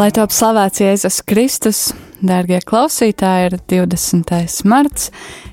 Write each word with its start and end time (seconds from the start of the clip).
Lai 0.00 0.08
top 0.16 0.32
slavēts 0.32 0.80
Jēzus 0.80 1.18
Kristus, 1.28 1.78
dārgie 2.24 2.56
klausītāji, 2.64 3.50
ir 3.50 3.56
20. 3.68 4.30
marts, 4.64 5.10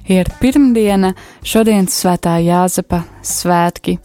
ir 0.07 0.29
pirmdiena, 0.39 1.09
šodienas 1.43 1.97
svētā 1.99 2.37
Jāzepa 2.39 3.01
svētki, 3.27 3.97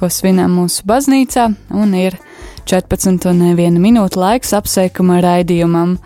ko 0.00 0.08
svinām 0.08 0.54
mūsu 0.56 0.86
baznīcā, 0.88 1.50
un 1.76 1.92
ir 1.98 2.16
14 2.64 3.28
un 3.28 3.42
1 3.50 3.76
minūte 3.76 4.16
laiks 4.22 4.54
apsveikuma 4.56 5.20
raidījumam. 5.20 5.98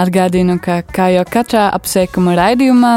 Atgādinu, 0.00 0.56
ka 0.64 0.80
kā 0.88 1.10
jau 1.12 1.26
katrā 1.28 1.66
apsveikuma 1.76 2.38
raidījumā, 2.40 2.94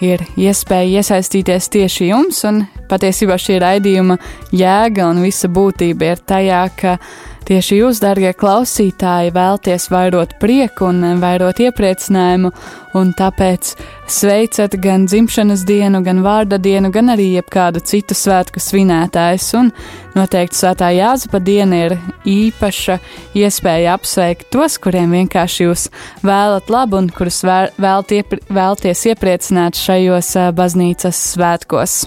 ir 0.00 0.24
iespēja 0.40 1.02
iesaistīties 1.02 1.68
tieši 1.76 2.08
jums, 2.08 2.40
un 2.48 2.64
patiesībā 2.88 3.36
šī 3.36 3.60
raidījuma 3.60 4.16
jēga 4.48 5.12
un 5.12 5.20
visa 5.28 5.52
būtība 5.52 6.14
ir 6.14 6.24
tajā, 6.24 6.64
ka 6.72 6.96
Tieši 7.44 7.76
jūs, 7.76 7.98
darbie 8.00 8.30
klausītāji, 8.32 9.28
vēlties 9.36 9.90
vairot 9.92 10.30
prieku 10.40 10.86
un 10.88 11.18
vairot 11.20 11.58
iepriecinājumu, 11.60 12.48
un 12.96 13.10
tāpēc 13.12 13.74
sveicat 14.08 14.72
gan 14.80 15.02
dzimšanas 15.04 15.66
dienu, 15.68 16.00
gan 16.06 16.22
vārda 16.24 16.56
dienu, 16.56 16.88
gan 16.94 17.12
arī 17.12 17.26
jebkādu 17.34 17.82
citu 17.84 18.16
svētku 18.16 18.62
svinētājs. 18.64 19.48
Un 19.60 19.68
noteikti 20.16 20.56
svētā 20.56 20.88
Jāzepa 20.96 21.42
diena 21.44 21.82
ir 21.82 21.94
īpaša 22.24 22.96
iespēja 23.36 23.98
apsveikt 23.98 24.48
tos, 24.54 24.78
kuriem 24.80 25.12
vienkārši 25.12 25.66
jūs 25.66 25.90
vēlat 26.24 26.72
labu 26.72 27.02
un 27.02 27.10
kurus 27.12 27.42
vēlt 27.44 28.14
iepri, 28.16 28.40
vēlties 28.48 29.04
iepriecināt 29.12 29.76
šajos 29.76 30.32
baznīcas 30.56 31.20
svētkos. 31.34 31.98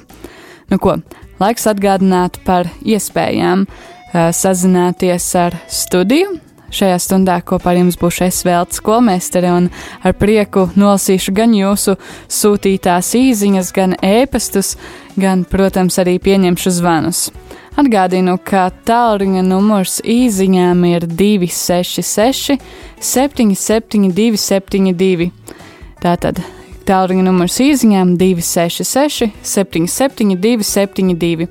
Nu 0.74 0.82
ko, 0.82 0.98
laiks 1.38 1.70
atgādināt 1.70 2.42
par 2.48 2.72
iespējām 2.82 3.68
sazināties 4.14 5.32
ar 5.36 5.58
studiju. 5.72 6.38
Šajā 6.68 6.98
stundā 7.00 7.38
kopā 7.48 7.72
ar 7.72 7.78
jums 7.80 7.96
būšu 7.96 8.26
es 8.26 8.42
Veltes 8.44 8.82
skolmēstere 8.82 9.54
un 9.56 9.70
ar 10.04 10.16
prieku 10.20 10.66
nolasīšu 10.76 11.32
gan 11.36 11.54
jūsu 11.56 11.96
sūtītās 12.28 13.14
īziņas, 13.16 13.70
gan 13.76 13.96
ēpastus, 14.04 14.74
gan, 15.16 15.46
protams, 15.48 15.96
arī 16.04 16.18
pieņemšu 16.20 16.74
zvanus. 16.76 17.30
Atgādinu, 17.80 18.36
ka 18.44 18.68
tālruņa 18.90 19.46
numurs 19.48 20.02
īziņām 20.04 20.84
ir 20.90 21.08
266 21.08 22.58
772 23.00 24.40
72. 24.44 25.32
Tātad 26.04 26.44
tālruņa 26.88 27.24
numurs 27.30 27.62
īziņām 27.64 28.18
266 28.20 29.32
772 29.56 30.68
72 30.68 31.48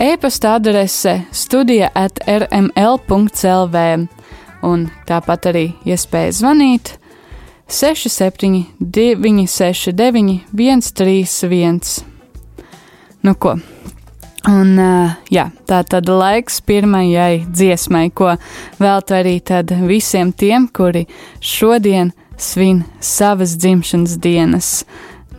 e-pasta 0.00 0.54
adrese 0.54 1.20
studija 1.32 1.88
at 1.94 2.20
rml.clv 2.26 3.76
un 4.62 4.86
tāpat 5.08 5.50
arī 5.52 5.66
iespēja 5.84 6.32
zvanīt 6.40 6.94
679 7.70 9.46
69 9.46 10.40
131. 10.52 11.80
Nu 13.22 13.34
ko? 13.34 13.54
Un, 14.48 14.72
jā, 15.28 15.44
tā 15.68 15.82
tad 15.84 16.08
laiks 16.08 16.62
pirmajai 16.64 17.44
dziesmai, 17.44 18.08
ko 18.10 18.32
veltu 18.80 19.14
arī 19.18 19.36
visiem 19.84 20.32
tiem, 20.32 20.68
kuri 20.72 21.04
šodien 21.40 22.14
svin 22.40 22.84
savas 23.00 23.58
dzimšanas 23.60 24.16
dienas. 24.16 24.84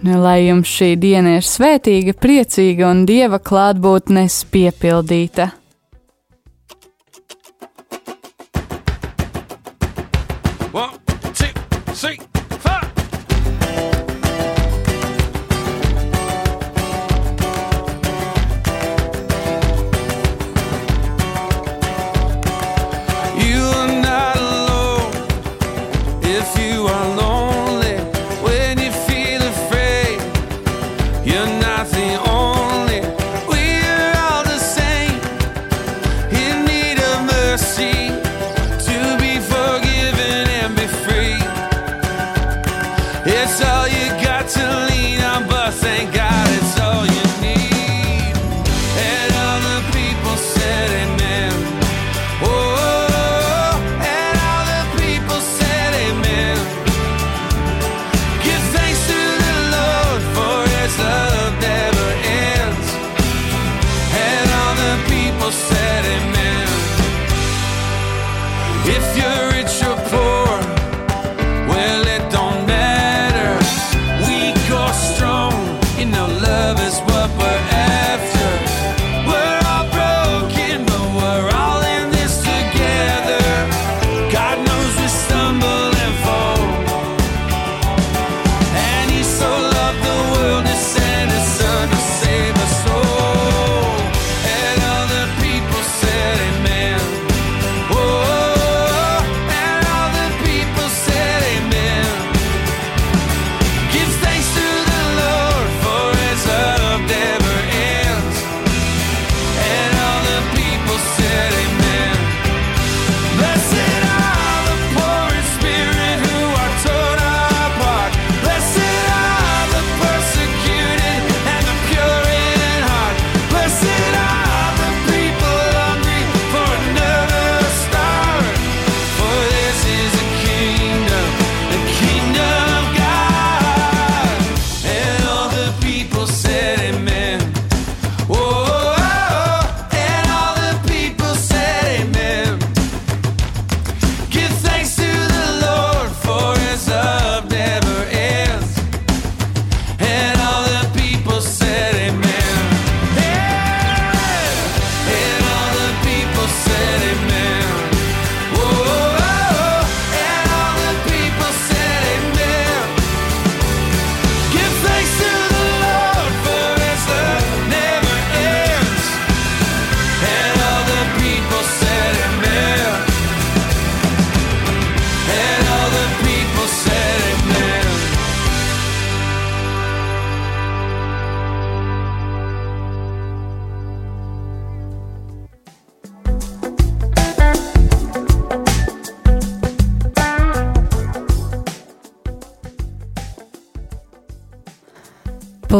Lai 0.01 0.47
jums 0.47 0.65
šī 0.65 0.95
diena 0.97 1.35
ir 1.37 1.45
svētīga, 1.45 2.15
priecīga 2.17 2.87
un 2.89 3.03
dieva 3.05 3.37
klātbūtnes 3.37 4.39
piepildīta. 4.49 5.51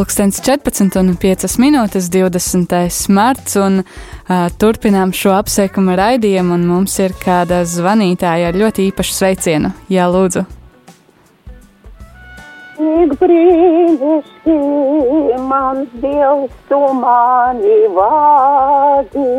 Pulkstens 0.02 0.40
14 0.42 0.98
un 0.98 1.12
5 1.14 1.62
minūtes 1.62 2.10
20. 2.10 2.74
marts, 3.14 3.54
un 3.54 3.86
uh, 3.86 4.50
turpinām 4.58 5.14
šo 5.14 5.30
apsveikumu 5.36 5.94
raidījumu, 5.94 6.58
un 6.58 6.66
mums 6.66 6.98
ir 6.98 7.14
kāda 7.22 7.62
zvanītāja 7.70 8.50
ar 8.50 8.58
ļoti 8.58 8.90
īpašu 8.90 9.14
sveicienu. 9.14 9.70
Jā, 9.94 10.10
lūdzu. 10.10 10.42
Cik 12.80 13.14
brīnišķīgi 13.20 15.38
mans 15.46 15.86
Dievs, 16.02 16.50
tu 16.66 16.82
mani 16.98 17.86
vādi, 17.94 19.30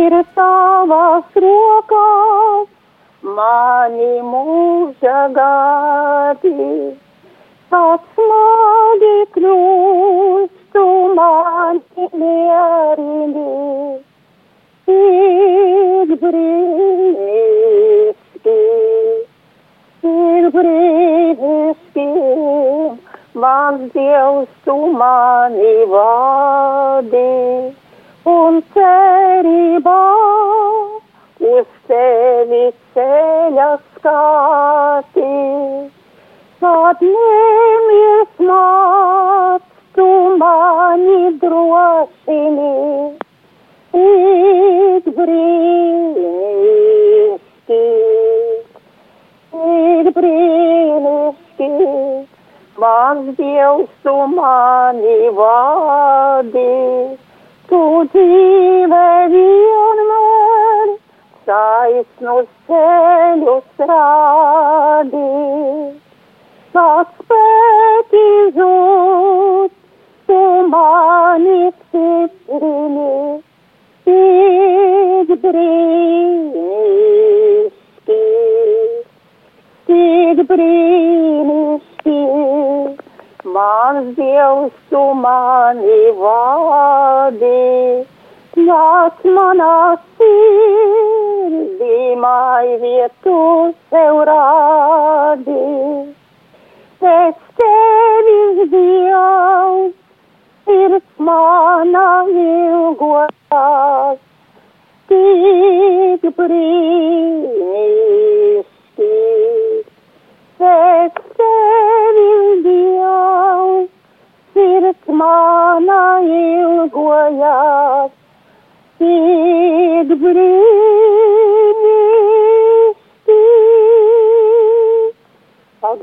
ir 0.00 0.16
tavās 0.38 1.28
rokās, 1.44 2.72
mani 3.36 4.24
mūža 4.32 5.20
gadi 5.36 6.56
Tāds 7.68 8.04
smagi 8.16 9.16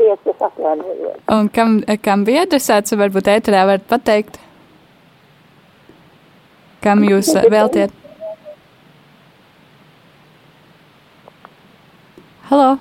Paldies, 0.06 0.36
es 0.36 0.42
atvainojos. 0.42 1.18
Un 1.34 1.48
kam, 1.50 1.80
kam 2.06 2.24
bija 2.28 2.44
adresēts, 2.46 2.94
varbūt 3.00 3.30
ēterā 3.32 3.64
varat 3.66 3.86
pateikt? 3.90 4.38
Kam 6.86 7.02
jūs 7.08 7.32
veltiet? 7.50 7.94
Halo? 12.50 12.76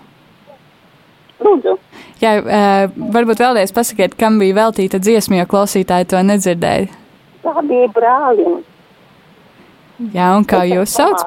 Lūdzu, 1.45 1.79
Jā, 2.23 2.35
varbūt 2.97 3.41
vēlreiz 3.43 3.73
pasakiet, 3.75 4.15
kam 4.21 4.37
bija 4.41 4.55
veltīta 4.57 5.01
dziesma, 5.03 5.41
jo 5.41 5.47
klausītāji 5.51 6.07
to 6.13 6.21
nedzirdēja. 6.25 6.87
tā 7.43 7.55
bija 7.69 7.89
brālim. 7.97 8.61
Jā, 10.15 10.29
un 10.37 10.45
kā 10.49 10.63
jūs 10.69 10.95
sauc? 10.95 11.25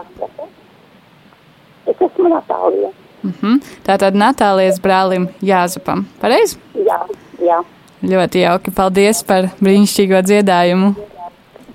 Es 1.88 2.02
esmu 2.02 2.30
Natālija. 2.32 2.90
Mhm. 3.24 3.58
Tātad 3.88 4.14
Natālijas 4.16 4.78
brālim 4.84 5.28
Jāzepam. 5.42 6.06
Pareizi? 6.22 6.58
Jā, 6.76 7.00
jā, 7.42 7.64
Ļoti 8.08 8.44
jauki. 8.44 8.72
Paldies 8.78 9.24
par 9.26 9.48
brīnišķīgo 9.58 10.20
dziedājumu. 10.22 10.92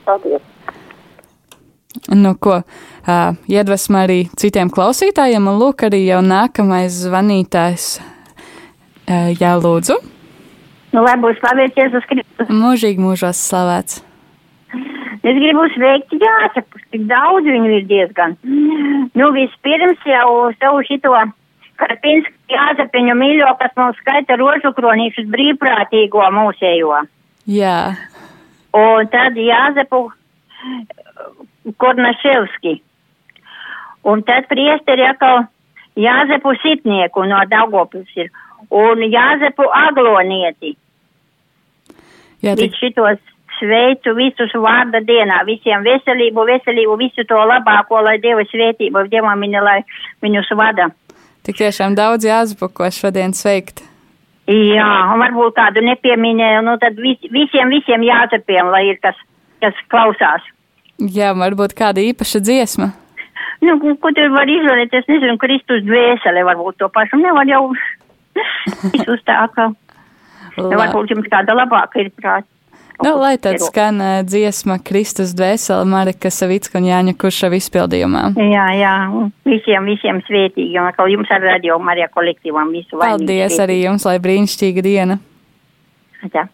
paldies. 0.06 0.40
Nu, 2.14 2.34
ko 2.40 2.60
uh, 2.62 3.34
iedvesma 3.50 4.04
arī 4.06 4.28
citiem 4.38 4.70
klausītājiem, 4.70 5.48
un 5.50 5.58
lūk, 5.60 5.82
arī 5.88 6.04
jau 6.06 6.20
nākamais 6.24 6.94
zvanītājs. 7.04 7.88
Uh, 9.08 9.34
jā, 9.34 9.52
lūdzu. 9.58 9.98
Nu, 10.92 11.02
lai 11.02 11.16
būs 11.20 11.38
slavēts 11.42 11.76
Jēzus 11.76 12.06
Kristus. 12.08 12.48
Mūžīgi 12.52 13.02
mūžos 13.02 13.42
slavēts. 13.48 14.00
Es 15.22 15.36
gribu 15.38 15.68
sveikt 15.76 16.14
Jāsepus, 16.18 16.82
tik 16.90 17.04
daudz 17.10 17.46
viņu 17.46 17.76
ir 17.78 17.84
diezgan. 17.86 18.36
Nu, 19.14 19.30
vispirms 19.36 20.02
jau 20.08 20.50
savu 20.58 20.82
šito 20.88 21.14
Karpinsku 21.78 22.34
Jāsepiņu 22.52 23.14
mīļo, 23.18 23.52
kas 23.60 23.76
mums 23.78 24.00
skaita 24.02 24.36
rožu 24.40 24.74
kronīšus 24.76 25.30
brīvprātīgo 25.30 26.26
mūsējo. 26.34 27.04
Jā, 27.50 27.78
Un 28.72 29.08
tad 29.12 29.36
Jāzepu 29.36 30.06
Kornaševski. 31.76 32.80
Un 34.08 34.22
tad 34.24 34.48
priesteri 34.48 35.04
atkal 35.06 35.44
Jāzepu 36.00 36.54
Sitnieku 36.62 37.26
no 37.28 37.42
Daugopils 37.50 38.16
ir. 38.16 38.30
Un 38.70 39.04
Jāzepu 39.04 39.68
Aglonieti. 39.68 40.76
jā 42.42 42.56
tik, 42.56 42.72
Līdz 42.72 42.80
šitos 42.80 43.20
sveicu 43.62 44.16
visus 44.18 44.52
vārda 44.58 44.98
dienā, 45.06 45.44
visiem 45.46 45.84
veselību, 45.86 46.44
veselību, 46.50 46.98
visu 46.98 47.22
to 47.30 47.38
labāko, 47.38 48.02
lai 48.02 48.18
Dieva 48.18 48.42
svētība, 48.50 49.06
Dievam 49.12 49.38
viņa, 49.46 49.62
lai 49.62 49.78
viņus 50.26 50.50
vada. 50.58 50.90
tik 51.46 51.56
tiešām 51.62 51.94
daudz 51.94 52.26
jāzbuko 52.26 52.90
šodien 52.90 53.32
sveikt. 53.34 53.82
Jā, 54.50 54.88
un 55.14 55.22
varbūt 55.22 55.54
kādu 55.54 55.82
nepieminēju, 55.86 56.64
nu 56.66 56.74
tad 56.82 56.98
vis, 56.98 57.18
visiem, 57.30 57.70
visiem 57.70 58.02
jācepiem, 58.02 58.70
lai 58.74 58.88
ir 58.90 58.98
kas, 59.02 59.14
kas 59.62 59.78
klausās. 59.88 60.42
Jā, 60.98 61.30
varbūt 61.38 61.74
kāda 61.78 62.02
īpaša 62.02 62.42
dziesma. 62.42 62.90
Nu, 63.62 63.78
ko- 63.78 64.10
tur 64.14 64.28
var 64.34 64.50
izvēlēt, 64.50 64.92
es 64.98 65.06
nezinu, 65.06 65.38
Kristus 65.38 65.84
dvēsele 65.86 66.42
varbūt 66.46 66.78
to 66.82 66.88
pašu, 66.90 67.22
nevar 67.22 67.46
jau 67.46 67.70
visus 68.92 69.22
tā, 69.26 69.46
La, 70.58 70.76
varbūt 70.76 71.14
jums 71.14 71.28
kāda 71.32 71.54
labāka 71.56 72.02
ir 72.02 72.10
prāt. 72.18 72.44
Nu, 73.00 73.12
lai 73.20 73.34
tad 73.42 73.60
skan 73.62 74.00
uh, 74.00 74.20
dziesma 74.26 74.78
Kristus 74.84 75.32
dvēsele 75.38 75.86
Marika 75.88 76.30
Savicka 76.30 76.78
un 76.80 76.88
Jāņa 76.90 77.16
Kuršava 77.18 77.58
izpildījumā. 77.58 78.24
Jā, 78.36 78.66
jā, 78.78 78.94
visiem, 79.48 79.88
visiem 79.88 80.22
svētīgi, 80.28 80.76
un 80.78 80.90
atkal 80.90 81.10
jums 81.12 81.30
ar 81.32 81.44
radio 81.44 81.78
Marija 81.82 82.10
kolektīvam 82.12 82.74
visu 82.74 82.98
laimīgu 82.98 83.24
Paldies 83.24 83.54
svētību. 83.56 83.64
arī 83.66 83.78
jums, 83.82 84.08
lai 84.08 84.18
brīnišķīga 84.22 84.84
diena. 84.84 85.18
Jā. 86.30 86.48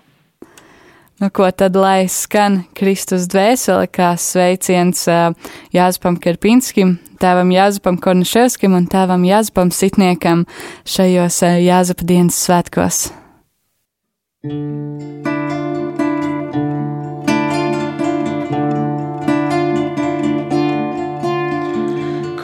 Nu, 1.19 1.31
ko 1.35 1.51
tad 1.51 1.75
lai 1.75 2.07
skan 2.07 2.61
Kristus 2.79 3.27
dvēsele, 3.27 3.89
kā 3.91 4.13
sveiciens 4.15 5.03
uh, 5.11 5.35
Jāzpam 5.75 6.15
Kerpinskim, 6.23 6.95
tēvam 7.19 7.51
Jāzpam 7.51 7.99
Korniševskim 7.99 8.77
un 8.79 8.87
tēvam 8.87 9.27
Jāzpam 9.27 9.75
Sitniekam 9.75 10.47
šajos 10.87 11.43
uh, 11.43 11.59
Jāzapa 11.59 12.07
dienas 12.07 12.39
svētkos. 12.47 13.09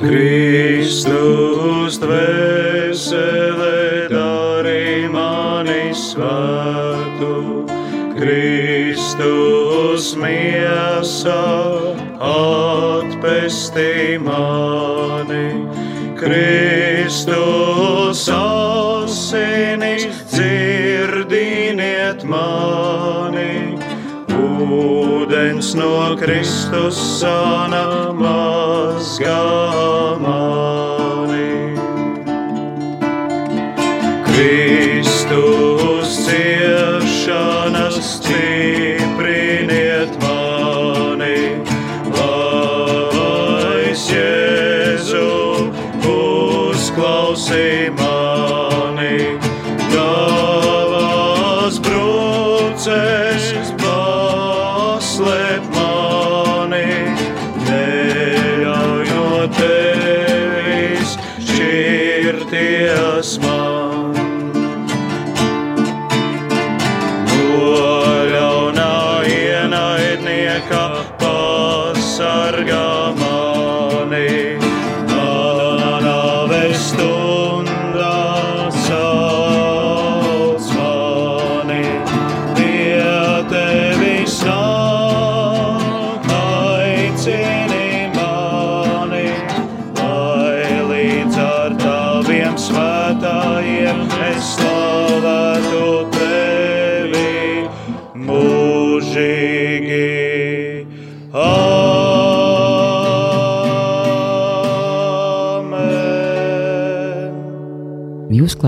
Kristus 0.04 1.96
dvēsele 1.96 4.04
dari 4.12 5.08
mani 5.08 5.96
svētu, 5.96 7.64
Kristus 8.12 10.12
miesa 10.20 11.40
atpestī 12.20 14.20
mani. 14.20 15.64
Kristus 16.20 18.28
asinis 18.28 19.73
Ūdens 25.54 25.74
no 25.78 26.16
Kristus 26.18 26.96
sana 27.20 28.10
mazgā 28.18 29.38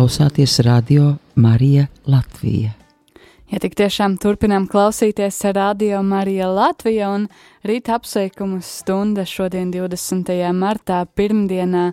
klausāties 0.06 0.60
radio 0.60 1.16
Marija 1.34 1.86
Latvija. 2.06 2.70
Ja 3.50 3.58
tik 3.58 3.72
tiešām 3.74 4.14
turpinām 4.22 4.68
klausīties 4.70 5.40
Radio 5.50 5.98
Marija 6.06 6.46
Latvija 6.46 7.08
un 7.10 7.24
rīta 7.66 7.96
apsveikumu 7.96 8.60
stunda 8.62 9.24
šodien 9.26 9.72
20. 9.74 10.30
martā 10.54 11.00
pirmdienā 11.18 11.88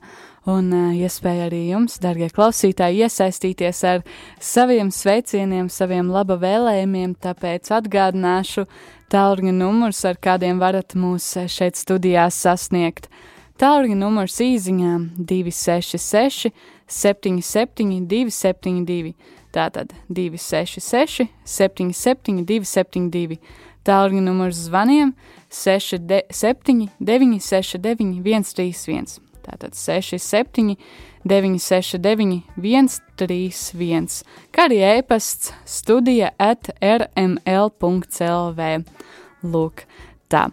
un 0.45 0.69
uh, 0.69 0.93
iespēja 0.93 1.47
arī 1.47 1.63
jums, 1.71 1.97
dargie 2.03 2.29
klausītāji, 2.29 3.01
iesaistīties 3.07 3.81
ar 3.89 4.05
saviem 4.37 4.91
sveicieniem, 4.93 5.71
saviem 5.73 6.13
laba 6.13 6.37
vēlējumiem, 6.37 7.15
tāpēc 7.17 7.71
atgādināšu 7.79 8.67
tālruņa 9.09 9.55
numurs, 9.57 10.05
ar 10.05 10.21
kādiem 10.21 10.61
varat 10.61 10.93
mūs 10.93 11.31
šeit 11.49 11.81
studijā 11.81 12.29
sasniegt. 12.29 13.09
Tālruņa 13.57 13.97
numurs 13.97 14.37
īziņām 14.41 15.09
266 15.17 16.53
77 16.87 18.07
272. 18.07 19.13
Tātad 19.53 19.93
266, 20.09 21.27
77, 21.45 22.41
272. 22.49 23.37
Tālruņa 23.85 24.23
numurs 24.23 24.63
zvaniem 24.65 25.11
67, 25.53 26.87
969, 26.97 28.23
131. 28.23 29.19
Tātad 29.43 29.75
67, 29.75 30.77
969, 31.27 32.41
131. 32.57 34.23
Kā 34.55 34.65
arī 34.69 34.79
e-pasts 34.87 35.51
studija 35.67 36.31
at 36.39 36.71
rml.clv. 36.81 38.61
Lūk, 39.43 39.85
tā. 40.31 40.47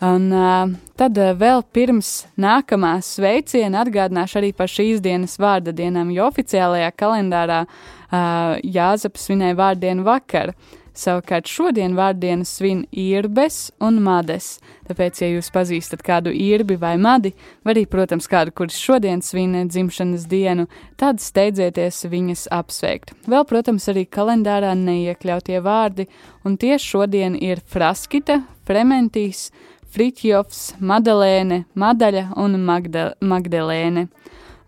Un 0.00 0.30
uh, 0.32 0.70
tad 0.96 1.18
uh, 1.20 1.34
vēl 1.36 1.60
pirms 1.76 2.24
nākamā 2.40 2.94
sveiciena 3.04 3.82
atgādināšu 3.84 4.38
arī 4.40 4.52
par 4.56 4.70
šīs 4.72 5.02
dienas 5.04 5.36
vārda 5.40 5.74
dienām, 5.76 6.08
jo 6.14 6.24
oficiālajā 6.30 6.88
kalendārā 6.96 7.66
uh, 7.66 8.56
Jāzeps 8.64 9.28
svinēja 9.28 9.58
vārdienu 9.60 10.06
vakar. 10.06 10.54
Savukārt 10.96 11.46
šodien 11.48 11.92
vārdienu 11.94 12.44
svin 12.48 12.82
īrbes 12.90 13.70
un 13.84 14.00
mades. 14.02 14.56
Tāpēc, 14.88 15.20
ja 15.22 15.28
jūs 15.30 15.52
pazīstat 15.54 16.02
kādu 16.04 16.32
īrbi 16.34 16.76
vai 16.80 16.96
madi, 17.00 17.30
vai 17.64 17.76
arī, 17.76 17.84
protams, 17.88 18.26
kādu, 18.28 18.52
kurš 18.56 18.78
šodien 18.80 19.22
svin 19.22 19.54
dzimšanas 19.68 20.26
dienu, 20.28 20.66
tad 21.00 21.22
steidzieties 21.22 22.02
viņas 22.10 22.48
apsveikt. 22.56 23.14
Vēl, 23.30 23.46
protams, 23.48 23.86
arī 23.92 24.04
kalendārā 24.10 24.72
neiekļautie 24.80 25.60
vārdi, 25.64 26.08
un 26.44 26.58
tieši 26.60 26.94
šodien 26.96 27.38
ir 27.38 27.62
Fraskita, 27.70 28.42
Frementīs, 28.66 29.48
Fritjofs, 29.90 30.76
Madalēne, 30.78 31.64
Madaļa 31.74 32.30
un 32.38 32.56
Magda, 32.62 33.10
Magdalēne. 33.20 34.06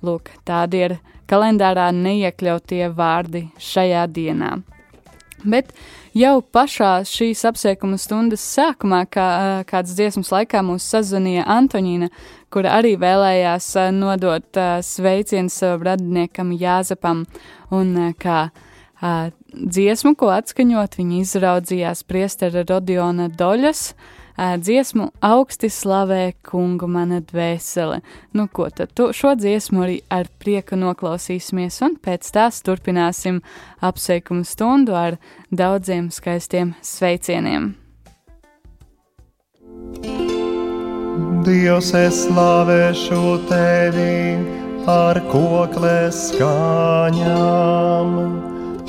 Lūk, 0.03 0.33
tādi 0.47 0.81
ir 0.83 0.99
kalendārā 1.31 1.93
neiekļautie 1.95 2.89
vārdi 2.97 3.47
šajā 3.63 4.07
dienā. 4.11 4.57
Bet 5.43 5.73
jau 6.15 6.37
pašā 6.55 6.91
šīs 7.09 7.43
apsveikuma 7.49 7.99
stundas 7.99 8.43
sākumā, 8.47 9.05
kā 9.11 9.27
kāds 9.67 9.95
dziesmas 9.99 10.31
laikā 10.35 10.63
mūs 10.67 10.87
sazvanīja 10.93 11.47
Antonīna, 11.51 12.11
kura 12.53 12.77
arī 12.79 12.95
vēlējās 13.01 13.73
nodot 13.97 14.61
sveicienu 14.87 15.51
savam 15.51 15.87
radiniekam 15.89 16.53
Jāzepam, 16.55 17.25
un 17.75 18.15
kā 18.23 18.45
dziesmu, 19.03 20.15
ko 20.15 20.31
atskaņot, 20.31 20.99
viņi 21.01 21.23
izraudzījās 21.25 22.05
priestera 22.07 22.63
Rodiona 22.69 23.27
Doļas, 23.31 23.89
dziesmu 24.37 25.11
augsti 25.21 25.69
slavē 25.71 26.33
kungu 26.47 26.87
mana 26.89 27.21
dvēsele. 27.21 28.01
Nu, 28.33 28.49
ko 28.49 28.69
tad 28.71 28.95
tu, 28.97 29.13
šo 29.13 29.35
dziesmu 29.37 29.83
arī 29.85 30.01
ar 30.11 30.27
prieku 30.41 30.77
noklausīsimies, 30.81 31.83
un 31.85 31.97
pēc 32.03 32.33
tās 32.33 32.63
turpināsim 32.65 33.43
apsveikumu 33.81 34.45
stundu 34.45 34.95
ar 34.97 35.17
daudziem 35.51 36.11
skaistiem 36.11 36.75
sveicieniem. 36.83 37.75
Dievs, 41.43 41.91
es 41.99 42.27
slavēšu 42.29 43.39
tevi 43.51 44.39
ar 44.87 45.19
koklēs 45.33 46.31
skaņām. 46.31 48.09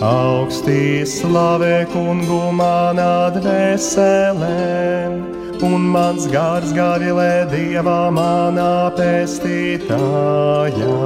Augstī 0.04 1.08
slavē 1.08 1.88
kungu 1.88 2.52
manā 2.52 3.32
dvēselē, 3.32 5.16
un 5.64 5.86
mans 5.94 6.28
gars 6.28 6.76
gavilē 6.76 7.48
dievā 7.48 8.12
manā 8.12 8.92
pestītājā. 8.98 10.98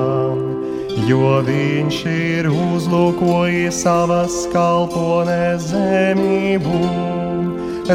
Jo 1.05 1.45
viņš 1.45 1.97
ir 2.09 2.49
uzlūkojis 2.49 3.83
savas 3.83 4.33
kalpones 4.55 5.69
zemību, 5.69 6.81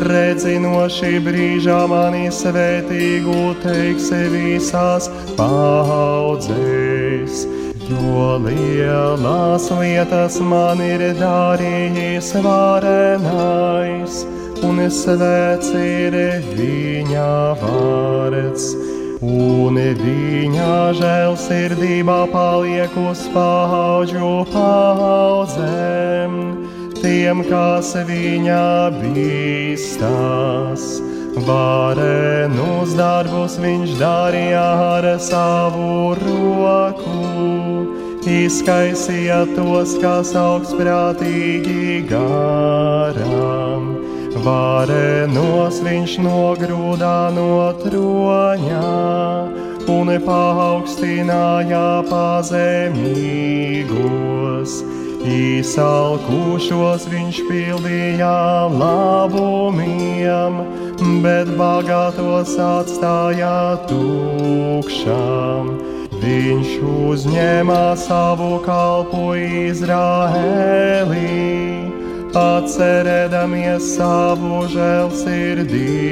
redzi 0.06 0.54
no 0.62 0.87
šī 0.87 1.18
brīža 1.26 1.82
mani 1.90 2.30
svētīgu 2.30 3.59
teiksi 3.66 4.23
visās 4.37 5.11
paudzēs. 5.35 7.42
Jo 7.90 8.38
lielas 8.38 9.64
lietas 9.74 10.36
man 10.40 10.78
ir 10.84 11.02
darījis 11.18 12.28
varenais, 12.44 14.22
un 14.62 14.78
svēts 14.86 15.72
ir 15.74 16.14
viņa 16.54 17.30
vārds. 17.62 18.64
Un 19.22 19.78
viņa 19.78 20.74
žēlsirdība 20.98 22.26
paliek 22.32 22.96
uz 22.98 23.20
paudžu 23.34 24.32
paudzēm, 24.50 26.32
tiem, 26.98 27.42
kas 27.50 27.94
viņa 28.08 28.90
bīstās. 28.98 30.82
Varenus 31.32 32.92
darbus 32.92 33.56
viņš 33.56 33.94
darīja 33.96 34.64
ar 34.98 35.06
savu 35.16 36.12
roku, 36.20 37.88
izkaisīja 38.28 39.46
tos, 39.56 39.96
kas 40.02 40.34
augstprātīgi 40.36 42.04
garām. 42.10 43.88
Varenos 44.44 45.80
viņš 45.80 46.18
nogrūdā 46.20 47.30
no 47.32 47.72
troņā 47.80 48.92
un 49.88 50.08
paaugstināja 50.26 52.02
pazemīgos. 52.10 52.92
Īsalkušos 55.22 57.06
viņš 57.06 57.36
pildīja 57.46 58.66
labumiem, 58.74 60.56
bet 61.23 61.49
bagātos 61.59 62.52
atstāja 62.59 63.78
tukšām. 63.90 65.64
Viņš 66.23 66.68
uzņēma 66.87 67.97
savu 67.99 68.61
kalpu 68.62 69.35
Izraēlī, 69.68 71.32
atcerēdamies 72.38 73.82
savu 73.97 74.62
žēlsirdību, 74.75 76.06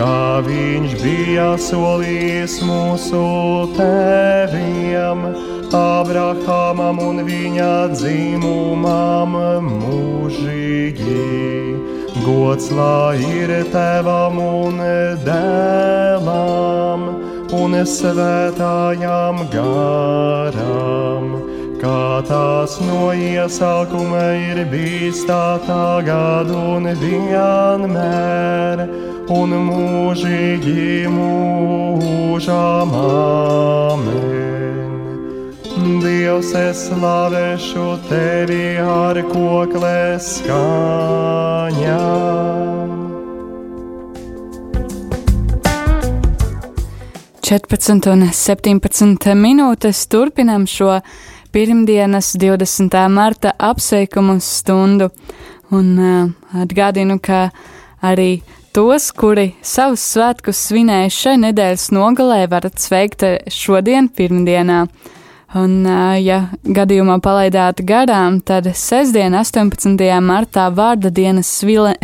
kā 0.00 0.42
viņš 0.48 0.90
bija 1.04 1.50
solījis 1.68 2.54
mūsu 2.66 3.22
tēviem, 3.78 5.18
Abrahamam 5.72 6.98
un 7.00 7.22
viņa 7.24 7.74
dzimumam 7.94 9.32
mūžīgi. 9.70 11.22
Gods 12.22 12.70
lai 12.70 13.18
ir 13.18 13.50
tevam 13.72 14.36
un 14.38 14.76
dēlam 15.26 17.00
un 17.58 17.74
svētājām 17.82 19.40
garām, 19.50 21.26
kā 21.82 22.22
tās 22.28 22.78
no 22.86 23.10
iesākuma 23.10 24.22
ir 24.38 24.62
bijis 24.70 25.24
tā 25.26 25.58
tagad 25.66 26.54
un 26.54 26.86
vienmēr, 27.02 28.86
un 29.40 29.58
mūžīgi 29.66 31.10
mūžām 31.18 32.94
amen. 33.02 34.91
Dievs, 35.82 36.52
es 36.54 36.84
slavēšu 36.86 37.84
tevi 38.06 38.78
ar 38.78 39.18
koklēs 39.26 40.26
skaņām. 40.38 42.12
14 47.42 48.06
un 48.12 48.22
17 48.30 49.34
minūtes 49.34 50.06
turpinam 50.06 50.68
šo 50.70 51.00
pirmdienas 51.52 52.36
20. 52.38 52.94
marta 53.10 53.50
apsveikumu 53.58 54.38
stundu. 54.40 55.10
Un 55.74 55.98
uh, 55.98 56.30
atgādinu, 56.62 57.18
ka 57.18 57.48
arī 58.04 58.42
tos, 58.72 59.10
kuri 59.10 59.54
savus 59.64 60.04
svētkus 60.14 60.62
svinēja 60.68 61.10
šai 61.10 61.34
nedēļas 61.48 61.90
nogalē, 61.96 62.46
varat 62.52 62.78
sveikt 62.78 63.26
šodien, 63.50 64.08
pirmdienā. 64.08 64.86
Un, 65.52 65.82
ja 66.16 66.38
gadījumā 66.64 67.18
palaidāt 67.20 67.82
garām, 67.84 68.38
tad 68.40 68.70
sestdien, 68.72 69.34
18. 69.36 70.00
martā 70.24 70.70
vārda 70.72 71.10
dienas 71.12 71.50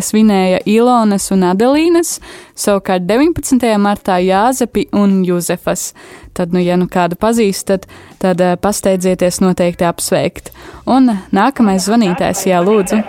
svinēja 0.05 0.59
Ilonas 0.69 1.31
un 1.33 1.47
Adelīnas, 1.49 2.19
savukārt 2.53 3.07
19. 3.09 3.71
martā 3.81 4.19
Jāzepi 4.21 4.85
un 4.93 5.23
Juzefas. 5.25 5.95
Tad, 6.37 6.53
nu, 6.53 6.61
ja 6.61 6.77
nu 6.77 6.91
kādu 6.93 7.17
pazīstat, 7.17 7.87
tad 8.21 8.43
pasteidzieties 8.61 9.41
noteikti 9.41 9.87
apsveikt. 9.89 10.51
Un 10.85 11.09
nākamais 11.33 11.87
zvanītājs, 11.89 12.45
jā, 12.51 12.61
lūdzu. 12.61 13.01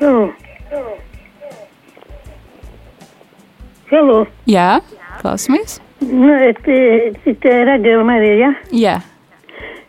Hello. 0.00 0.24
Hello. 3.92 4.18
Jā, 4.50 4.80
klausamies. 5.22 5.78
Nu, 6.02 6.34
es 6.50 6.58
te 7.38 7.54
radījuma 7.70 8.18
arī, 8.18 8.34
jā? 8.42 8.50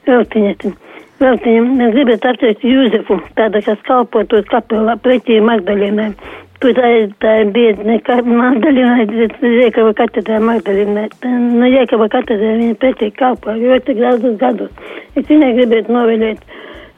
Veltiņa. 0.09 0.75
Veltiņa, 1.19 1.87
gribētu 1.93 2.29
apsveikt 2.31 2.61
Jūzefu, 2.63 3.17
tāda, 3.35 3.61
kas 3.65 3.81
kalpotos 3.87 4.47
kapelā 4.51 4.95
pretī 5.03 5.39
Magdalinai. 5.43 6.13
Tur 6.59 6.73
tā, 6.75 6.87
tā 7.23 7.33
bija 7.55 7.75
nekā 7.87 8.17
Magdalinai, 8.27 9.05
Jēkava 9.07 9.93
katedrā 9.95 10.39
Magdalinai. 10.43 11.05
No 11.27 11.67
Jēkava 11.67 12.09
katedrā 12.11 12.55
viņa 12.59 12.79
pretī 12.81 13.11
kalpo 13.15 13.55
ļoti 13.55 13.95
daudzus 13.99 14.35
gadus. 14.41 14.73
Es 15.15 15.27
viņai 15.29 15.53
gribētu 15.59 15.95
novēlēt 15.95 16.43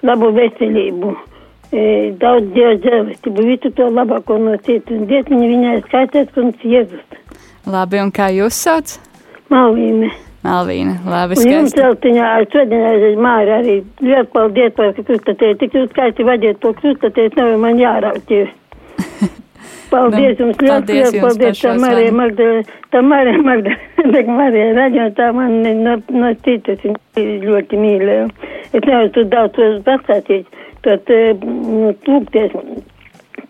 labu 0.06 0.32
veselību. 0.38 1.14
E, 1.72 1.84
daudz 2.20 2.50
Dieva 2.56 2.74
žēlastību, 2.84 3.46
visu 3.48 3.70
to 3.78 3.92
labāko 3.94 4.40
no 4.42 4.58
citu. 4.66 4.98
Un 4.98 5.06
Dievs 5.10 5.30
viņa 5.32 5.54
viņai 5.54 5.78
skaitās 5.86 6.42
un 6.42 6.52
Jēzus. 6.62 7.22
Labi, 7.70 8.02
un 8.02 8.10
kā 8.14 8.32
jūs 8.34 8.58
sauc? 8.66 8.98
Malvīne. 9.54 10.10
Melvīna, 10.42 10.96
labi, 11.06 11.36
Un 11.38 11.52
jums, 11.52 11.70
skaisti. 11.70 11.84
Eltiņā, 11.86 12.30
šodien 12.50 12.86
aiziet 12.90 13.20
māri 13.22 13.52
arī 13.54 13.76
lielu 14.02 14.26
paldies 14.34 14.74
par 14.78 14.96
krustatēju. 14.98 15.58
Tik 15.62 15.78
jūs 15.78 15.92
skaisti 15.92 16.26
vadiet 16.26 16.58
to 16.64 16.72
krustatēju, 16.80 17.36
nav 17.38 17.54
man 17.62 17.78
jāraut 17.82 18.34
jūs. 18.34 18.50
Paldies 19.92 20.40
Nu, 20.40 20.48
jums, 20.48 20.62
liels 20.64 21.14
jums 21.14 21.26
paldies, 21.26 21.62
tā 21.62 21.74
Marija 21.76 22.08
zvanu. 22.08 22.18
Magdalena, 22.22 22.80
tā 22.94 23.02
Marija 23.04 23.44
Magdalena, 23.44 25.08
tā 25.20 25.28
man 25.36 25.58
no, 25.84 25.96
no 26.24 26.34
citas 26.48 26.86
ļoti 27.20 27.82
mīlēja. 27.84 28.26
Es 28.72 28.80
nevaru 28.80 29.14
tu 29.18 29.26
daudz 29.36 29.54
to 29.60 29.70
pastāstīt, 29.86 30.60
eh, 30.88 31.46
nu, 31.46 31.94
tūkties 32.08 32.56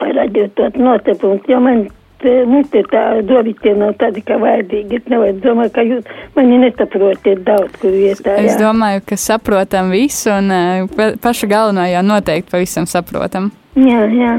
par 0.01 0.15
radio, 0.17 0.49
tot 0.58 0.75
notepums, 0.82 1.45
jo 1.47 1.62
man 1.62 1.86
eh, 2.27 2.43
mums 2.49 2.73
ir 2.77 2.88
tā 2.91 3.03
dobītie 3.27 3.73
nav 3.77 3.95
tādi, 4.01 4.23
kā 4.25 4.38
vajadzīgi. 4.41 5.01
Es 5.01 5.12
nevaru 5.12 5.38
domāt, 5.43 5.73
ka 5.75 5.86
jūs 5.86 6.07
mani 6.36 6.62
nesaprotiet 6.63 7.43
daudz, 7.47 7.75
kur 7.81 7.93
vietā. 7.95 8.38
Es 8.39 8.55
jā. 8.55 8.62
domāju, 8.63 9.03
ka 9.10 9.19
saprotam 9.19 9.91
visu, 9.93 10.31
un 10.34 10.51
eh, 10.55 10.88
pa- 10.95 11.13
pašu 11.21 11.49
galveno 11.51 11.86
jau 11.89 12.03
noteikti 12.05 12.53
pavisam 12.53 12.89
saprotam. 12.89 13.51
Jā, 13.75 14.05
jā. 14.12 14.34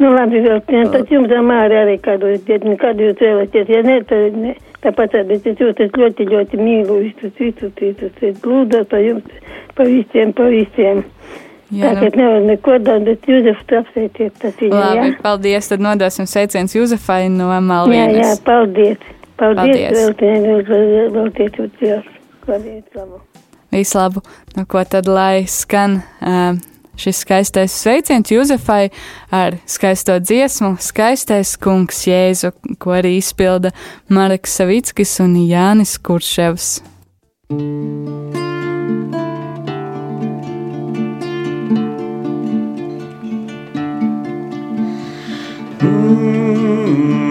Nu, 0.00 0.10
labi, 0.10 0.40
vēl 0.42 0.60
tiem, 0.66 0.88
tad 0.90 1.10
jums 1.12 1.30
ar 1.30 1.44
Māri 1.46 1.76
arī 1.78 1.98
kādu 2.02 2.32
dziedni, 2.42 2.74
kādu 2.80 3.10
jūs 3.10 3.20
vēlaties. 3.22 3.68
Ja 3.70 3.82
ne, 3.86 3.98
tad 4.08 4.38
ne, 4.40 4.54
tāpat 4.82 5.14
arī 5.20 5.36
es 5.38 5.60
jūs 5.60 5.78
es 5.84 5.92
ļoti, 5.94 6.26
ļoti 6.32 6.58
mīlu 6.58 6.96
visus, 7.04 7.34
visus, 7.38 7.70
visus. 7.78 8.16
Es 8.18 8.40
lūdzu 8.42 8.82
par 8.90 9.04
jums, 9.04 9.36
pa 9.76 9.86
visiem, 9.86 10.32
pa 10.34 10.48
visiem. 10.50 11.04
Jā, 11.72 11.88
Tā, 11.88 12.00
ka 12.02 12.08
nu, 12.10 12.20
nevar 12.20 12.42
neko 12.50 12.78
daudz, 12.84 13.04
bet 13.08 13.28
Jūzef 13.30 13.60
apsveiciet 13.78 14.34
tas 14.42 14.56
viņa, 14.60 14.76
jā? 14.76 14.88
labi, 15.00 15.12
paldies. 15.24 15.68
Tad 15.70 15.80
nodosim 15.84 16.26
sveiciens 16.28 16.74
Juzefai 16.76 17.30
no 17.32 17.48
Jā, 17.48 17.54
jā, 17.56 17.62
Malvīnas. 17.70 18.42
paldies. 18.44 19.06
Paldies, 19.40 19.62
Paldies. 19.62 20.18
tie 20.20 20.34
jūs 21.56 21.70
Dievs. 21.80 22.10
Paldies, 22.46 22.84
labu. 22.94 23.22
Vislabāk, 23.72 24.28
nu 24.58 24.66
ko 24.68 24.82
tad 24.84 25.08
lai 25.08 25.46
skan 25.48 26.02
uh, 26.20 26.60
šis 27.00 27.22
skaistais 27.24 27.72
sveiciens 27.72 28.28
Juzefai 28.30 28.90
ar 29.32 29.56
skaisto 29.64 30.18
dziesmu, 30.20 30.74
skaistais 30.78 31.56
kungs 31.56 32.04
Jēzu, 32.06 32.52
ko 32.78 32.92
arī 33.00 33.16
izpilda 33.22 33.72
Marks 34.12 34.60
Savickis 34.60 35.16
un 35.24 35.40
Jānis 35.48 35.96
Kurševs. 35.98 36.82
mm 46.12 47.12
-hmm. 47.12 47.21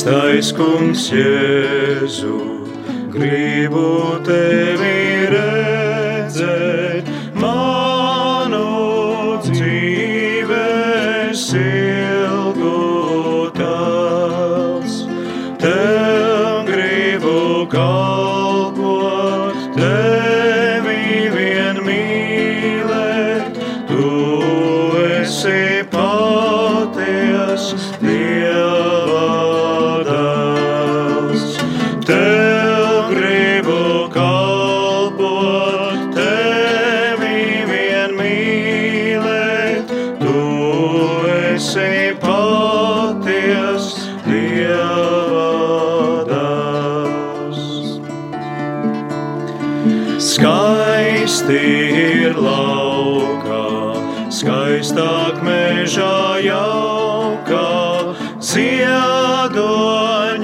Skaistais 0.00 0.48
kungs 0.56 1.10
Jēzu, 1.12 2.38
gribu 3.12 4.16
tevi 4.24 5.28
redzēt, 5.28 5.59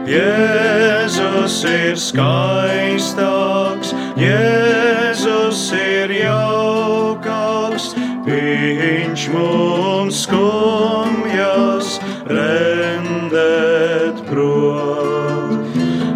Jēzus 0.09 1.65
ir 1.69 1.97
skaistāks, 1.97 3.95
Jēzus 4.19 5.73
ir 5.77 6.11
jaukāks, 6.23 7.95
Viņš 8.27 9.29
mums 9.33 10.23
skumjas 10.27 11.99
rendēt 12.31 14.17
prot. 14.29 15.53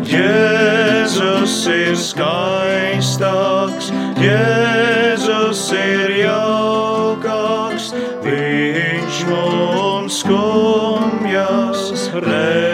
Jēzus 0.07 1.67
ir 1.73 1.97
skaistāks, 1.99 3.91
Jēzus 4.23 5.73
ir 5.75 6.06
skumjas 12.21 12.66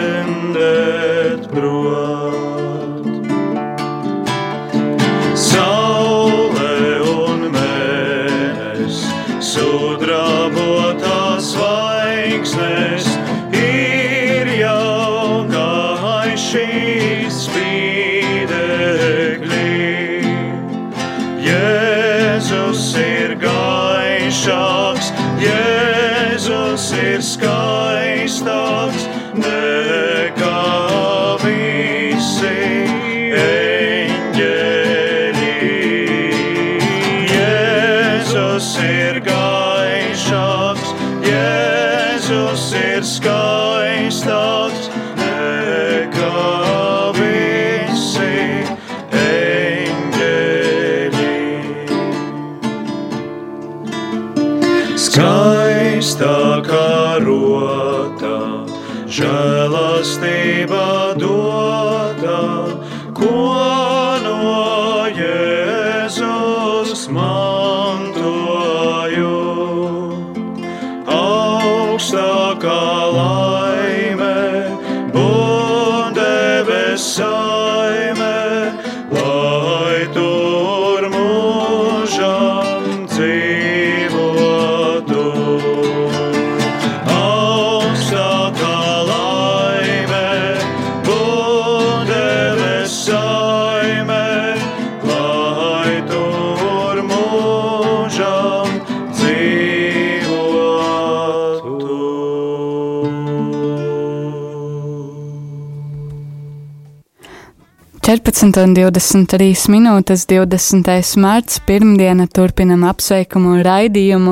19 108.23 108.55
un 108.63 108.71
23 108.71 109.65
minūtes 109.67 110.21
20. 110.29 110.87
mārts 111.19 111.57
pirmdiena 111.67 112.23
turpinam 112.31 112.85
apsveikumu 112.87 113.57
raidījumu, 113.65 114.31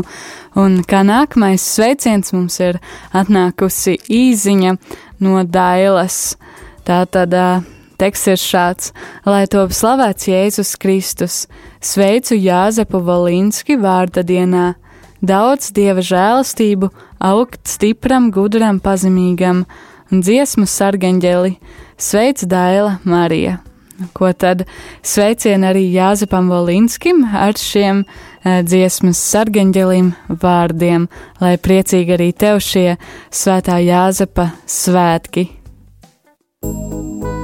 un 0.55 0.77
kā 0.87 1.01
nākamais 1.03 1.65
sveiciens 1.73 2.31
mums 2.31 2.55
ir 2.63 2.77
atnākusi 3.11 3.97
īziņa 4.07 4.77
no 5.27 5.41
Dailas. 5.43 6.37
Tā 6.87 7.01
tad 7.11 7.35
teksts 7.99 8.29
ir 8.31 8.39
šāds: 8.39 8.93
Lai 9.27 9.43
top 9.51 9.75
slavēts 9.75 10.29
Jēzus 10.31 10.71
Kristus, 10.79 11.41
sveicu 11.83 12.37
Jāzepu 12.39 13.01
Valinski 13.03 13.75
vārda 13.75 14.23
dienā. 14.23 14.77
Daudz 15.19 15.67
dieva 15.75 15.99
žēlastību, 15.99 16.93
augt 17.19 17.67
stipram, 17.67 18.31
gudram, 18.31 18.79
pazemīgam 18.79 19.65
un 20.11 20.23
dziesmu 20.23 20.63
sargaņģeli. 20.63 21.57
Sveic, 21.99 22.47
Daila 22.47 23.01
Marija! 23.03 23.59
Ko 24.17 24.31
tad 24.33 24.65
sveicien 25.05 25.65
arī 25.67 25.85
Jāzepam 25.93 26.49
Volinskim 26.51 27.23
ar 27.25 27.57
šiem 27.59 28.03
eh, 28.05 28.61
dziesmas 28.63 29.21
sargaņģelim 29.31 30.13
vārdiem, 30.41 31.07
lai 31.41 31.55
priecīgi 31.57 32.17
arī 32.17 32.31
tev 32.33 32.61
šie 32.63 32.95
svētā 33.29 33.81
Jāzepa 33.85 34.51
svētki. 34.65 35.49
Gaiši 36.61 37.40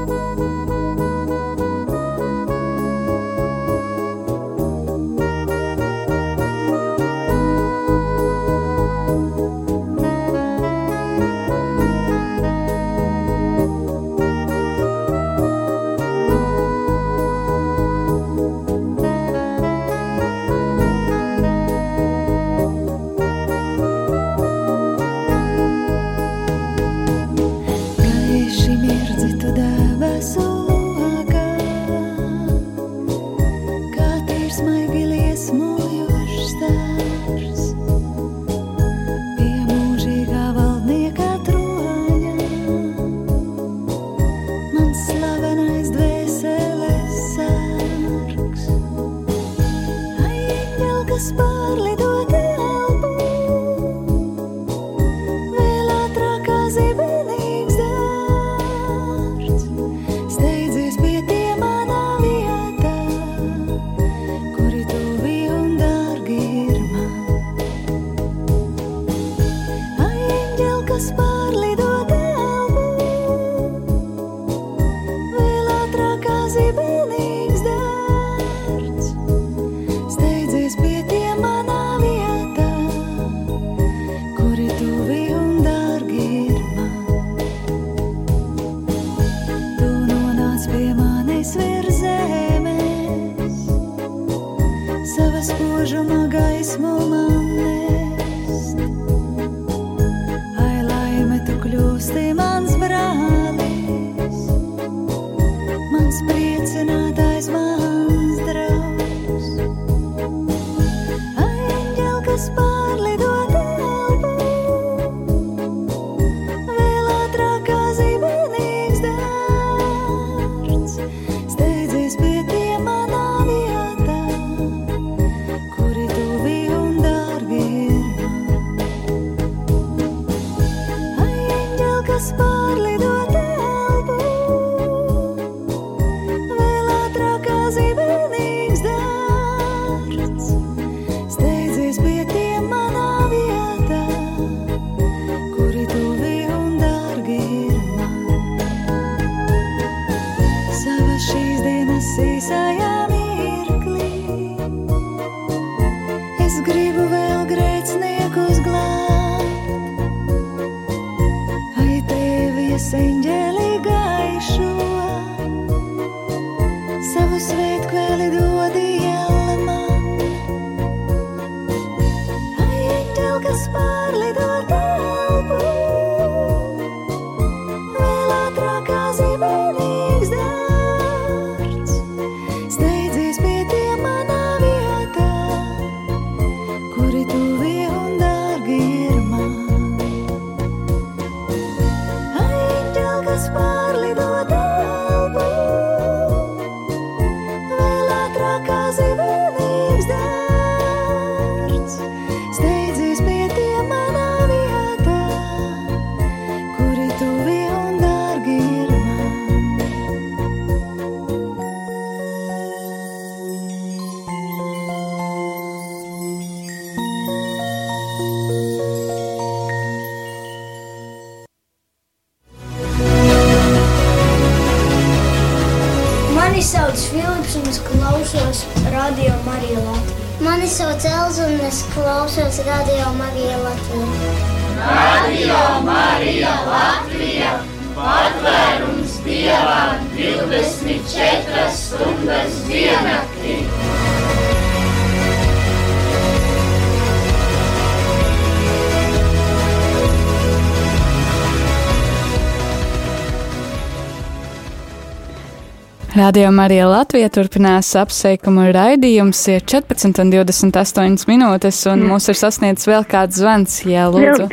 Marija 256.67 256.87
Latvija 256.91 257.29
turpinās 257.31 257.93
apsveikumu 257.95 258.65
raidījums. 258.75 259.39
Ir 259.53 259.61
14 259.71 260.17
un 260.19 260.31
28 260.33 261.23
minūtes, 261.29 261.77
un 261.87 262.01
Jā. 262.01 262.07
mūs 262.09 262.25
ir 262.27 262.35
sasniedzis 262.35 262.89
vēl 262.89 263.05
kāds 263.07 263.37
zvans. 263.39 263.77
Jā, 263.87 264.09
lūdzu. 264.11 264.49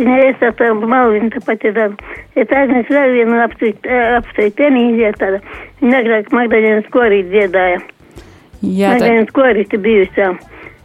Ir. 7.75 7.83
Jā, 8.63 8.93
tā, 8.95 9.01
Magdalēnas 9.01 9.35
korī 9.35 9.67
te 9.67 9.83
bijusām. 9.83 10.39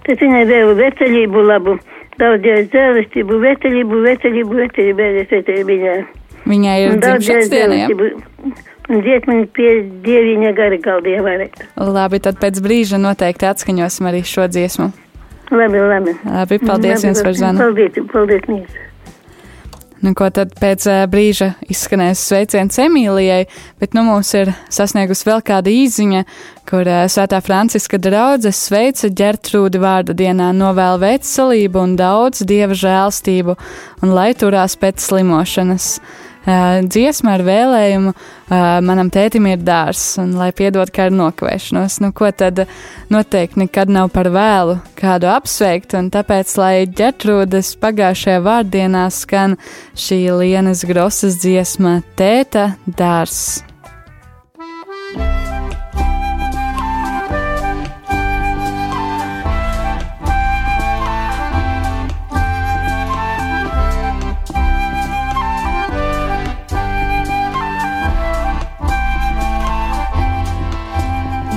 Tas 0.07 0.17
viņai 0.23 0.47
vēlu 0.49 0.73
veselību 0.81 1.45
labu. 1.45 1.77
Daudz 2.17 2.41
dievu 2.41 2.65
dzēlistību, 2.73 3.37
veselību, 3.45 4.01
veselību, 4.07 4.63
veselību, 4.63 4.97
beigas 4.97 5.37
veselību 5.37 5.77
viņai. 5.77 5.99
ir 6.87 6.99
daudz 7.03 7.29
dzimšanas 7.29 8.68
dziesmiņu 8.89 9.47
pie 9.54 9.69
dieviņa 10.06 10.52
gari 10.58 10.82
galdīja 10.84 11.21
varētu. 11.25 11.69
Labi, 11.93 12.19
tad 12.25 12.41
pēc 12.41 12.60
brīža 12.65 12.99
noteikti 13.02 13.49
atskaņosim 13.49 14.10
arī 14.10 14.23
šo 14.25 14.49
dziesmu. 14.49 14.91
Labi, 15.49 15.82
labi. 15.82 16.13
Labi, 16.25 16.60
paldies 16.62 17.06
jums 17.06 17.23
par 17.25 17.34
zvanu. 17.38 17.63
Paldies, 17.63 17.97
paldies, 18.13 18.45
Nīs. 18.49 18.78
Nu, 19.99 20.13
ko 20.15 20.30
tad 20.32 20.54
pēc 20.56 20.86
brīža 21.12 21.49
izskanēs 21.67 22.21
sveiciens 22.30 22.78
Emīlijai, 22.80 23.49
bet 23.82 23.95
nu 23.97 24.06
mums 24.08 24.30
ir 24.38 24.54
sasniegusi 24.71 25.28
vēl 25.28 25.41
kāda 25.43 25.73
īziņa, 25.73 26.21
kur 26.69 26.88
Svētā 27.12 27.41
Franciska 27.43 27.99
draudzes 27.99 28.62
sveica 28.69 29.10
ģertrūdi 29.12 29.82
vārda 29.84 30.15
dienā 30.15 30.54
novēl 30.56 31.02
veselību 31.04 31.84
un 31.84 31.97
daudz 31.99 32.45
dieva 32.47 32.78
žēlstību, 32.80 33.58
un 34.06 34.15
lai 34.15 34.32
turās 34.39 34.78
pēc 34.80 35.04
slimošanas. 35.04 35.97
Dziesma 36.89 37.35
ar 37.38 37.43
vēlējumu 37.45 38.13
manam 38.85 39.12
tētim 39.13 39.45
ir 39.51 39.62
dārs, 39.62 40.01
un 40.21 40.33
lai 40.39 40.49
piedod 40.55 40.89
kādu 40.93 41.19
nokavēšanos. 41.19 41.99
Nu, 42.03 42.12
ko 42.15 42.31
tad 42.31 42.63
noteikti 43.13 43.63
nekad 43.65 43.91
nav 43.93 44.09
par 44.15 44.31
vēlu 44.33 44.79
kādu 44.99 45.29
apsveikt, 45.31 45.93
un 45.99 46.09
tāpēc, 46.13 46.55
lai 46.62 46.73
ģertrūdes 46.89 47.75
pagājušajā 47.83 48.43
vārdienā 48.45 49.07
skan 49.13 49.57
šī 49.93 50.23
Lienas 50.41 50.85
Grosas 50.89 51.39
dziesma 51.43 51.99
Tēta 52.19 52.71
dārs. 52.88 53.59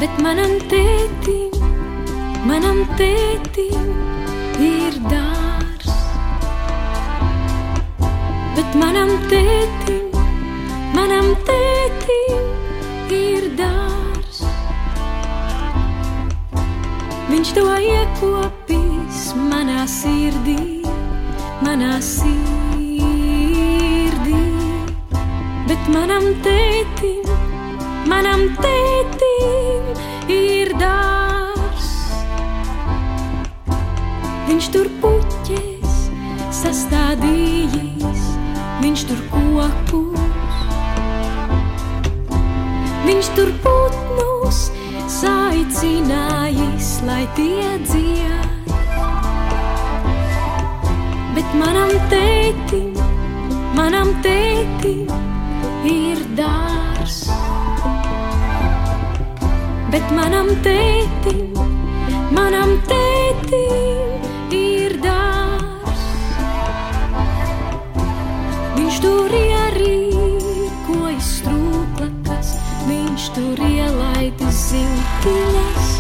Bet 0.03 0.17
manam 0.19 0.57
tētim, 0.67 1.53
manam 2.43 2.81
tētim 2.99 3.93
ir 4.59 4.97
dārs. 5.07 5.93
Bet 8.57 8.75
manam 8.81 9.13
tētim, 9.31 10.11
manam 10.97 11.29
tētim 11.47 13.15
ir 13.15 13.47
dārs. 13.61 14.43
Viņš 17.31 17.55
to 17.61 17.69
iekopīs 17.93 19.23
manā 19.53 19.87
sirdī, 19.87 20.83
manā 21.63 21.95
sirdī. 22.03 22.83
Bet 25.71 25.95
manam 25.95 26.33
tētim, 26.43 27.52
manam 28.11 28.45
tētim 28.59 29.89
ir 30.33 30.73
dārs. 30.81 31.91
Viņš 34.49 34.71
tur 34.75 34.91
puķes 35.03 35.99
sastādījis, 36.63 38.29
viņš 38.83 39.07
tur 39.11 39.25
kokus. 39.33 40.21
Viņš 43.03 43.35
tur 43.37 43.51
putnus 43.65 44.69
sājis 45.11 45.53
aicinājis, 45.73 46.89
lai 47.07 47.23
tie 47.37 47.79
dzied. 47.87 48.73
Bet 51.35 51.55
manam 51.57 51.93
tētim, 52.11 52.93
manam 53.77 54.13
tētim 54.23 55.09
ir 55.89 56.21
dārs. 56.37 57.52
Bet 59.93 60.09
manam 60.17 60.47
tētim, 60.65 61.53
manam 62.33 62.71
tētim 62.89 64.23
ir 64.57 64.95
dārs. 65.03 66.05
Viņš 68.79 69.01
tur 69.05 69.35
arī 69.37 69.99
kojas 70.87 71.29
strūklakas, 71.43 72.55
viņš 72.87 73.27
tur 73.37 73.61
ielaidis 73.67 74.63
ziltiņas. 74.71 75.93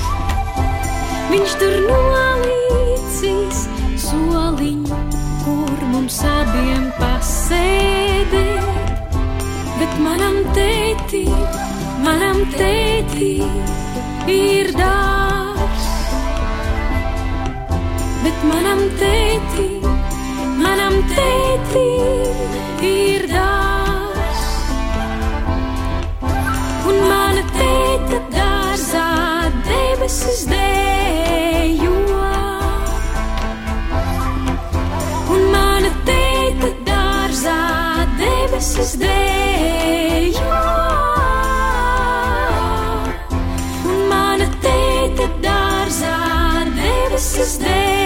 Viņš 1.34 1.58
tur 1.60 1.76
nolīdzis 1.90 3.60
soliņu, 4.06 5.02
kur 5.44 5.86
mums 5.92 6.16
abiem 6.32 6.88
pasēdēt. 6.96 8.64
Bet 9.76 10.02
manam 10.08 10.40
tētim, 10.56 11.36
manam 12.08 12.40
tētim 12.56 13.81
ir 14.30 14.70
dārs. 14.76 15.86
Bet 18.22 18.44
manam 18.46 18.82
tētim, 19.00 19.86
manam 20.60 20.98
tētim 21.10 22.84
ir 22.86 23.26
dārs. 23.30 24.44
Un 26.86 27.00
mana 27.08 27.42
tēta 27.56 28.20
dārzā 28.36 29.08
debesis 29.68 30.44
dējo. 30.50 31.96
Un 35.34 35.48
mana 35.56 35.94
tēta 36.06 36.74
dārzā 36.90 37.58
debesis 38.20 38.96
dējo. 39.02 40.71
Debesis 47.32 47.56
dējo. 47.62 48.01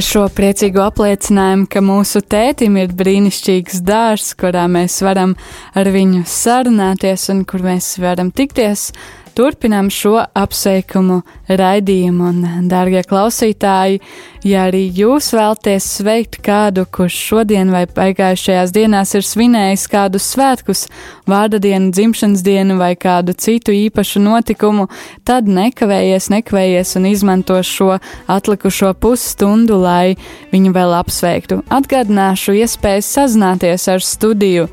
Ar 0.00 0.04
šo 0.06 0.20
priecīgo 0.32 0.80
apliecinājumu, 0.80 1.66
ka 1.68 1.82
mūsu 1.84 2.22
tētim 2.24 2.78
ir 2.80 2.94
brīnišķīgs 2.96 3.82
dārzs, 3.84 4.30
kurā 4.40 4.62
mēs 4.64 4.94
varam 5.04 5.34
ar 5.76 5.90
viņu 5.92 6.22
sarunāties 6.24 7.26
un 7.34 7.42
kur 7.44 7.60
mēs 7.66 7.90
varam 8.00 8.30
tikties, 8.32 8.86
turpinām 9.40 9.88
šo 9.92 10.18
apsveikumu 10.36 11.22
raidījumu. 11.48 12.28
Un, 12.30 12.68
dārgie 12.68 13.00
klausītāji, 13.08 14.00
ja 14.44 14.66
arī 14.68 14.82
jūs 14.96 15.30
vēlties 15.36 15.86
sveikt 15.96 16.40
kādu, 16.44 16.84
kurš 16.92 17.16
šodien 17.30 17.72
vai 17.72 17.86
pagājušajās 17.88 18.74
dienās 18.76 19.14
ir 19.16 19.24
svinējis 19.24 19.86
kādu 19.92 20.20
svētkus, 20.20 20.86
vārda 21.30 21.60
dienu, 21.62 21.92
dzimšanas 21.96 22.44
dienu 22.44 22.76
vai 22.80 22.92
kādu 23.00 23.32
citu 23.32 23.72
īpašu 23.76 24.22
notikumu, 24.24 24.90
tad 25.24 25.48
nekavējies, 25.48 26.30
nekavējies 26.36 26.96
un 27.00 27.10
izmanto 27.10 27.60
šo 27.64 27.96
atlikušo 28.30 28.92
pusstundu, 29.00 29.80
lai 29.80 30.18
viņu 30.52 30.74
vēl 30.76 30.96
apsveiktu. 31.00 31.62
Atgādināšu 31.80 32.58
iespējas 32.60 33.14
sazināties 33.16 33.88
ar 33.88 34.04
studiju. 34.04 34.68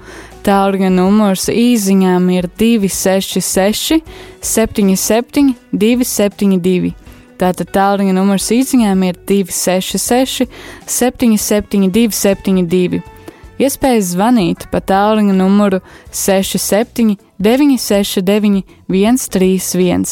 Tālruņa 0.47 0.87
numurs 0.95 1.49
īsiņām 1.51 2.29
ir 2.31 2.45
266, 2.55 3.97
77, 4.39 5.49
272. 5.75 6.93
Tātad 7.37 7.73
tālruņa 7.75 8.13
numurs 8.15 8.47
īsiņām 8.55 9.03
ir 9.09 9.19
266, 9.27 10.47
77, 10.87 11.91
272. 11.91 13.03
Iespējas 13.59 14.13
zvanīt 14.13 14.65
pa 14.71 14.79
tālruņa 14.79 15.35
numuru 15.35 15.81
67, 16.15 17.17
969, 17.43 18.63
131. 18.87 20.07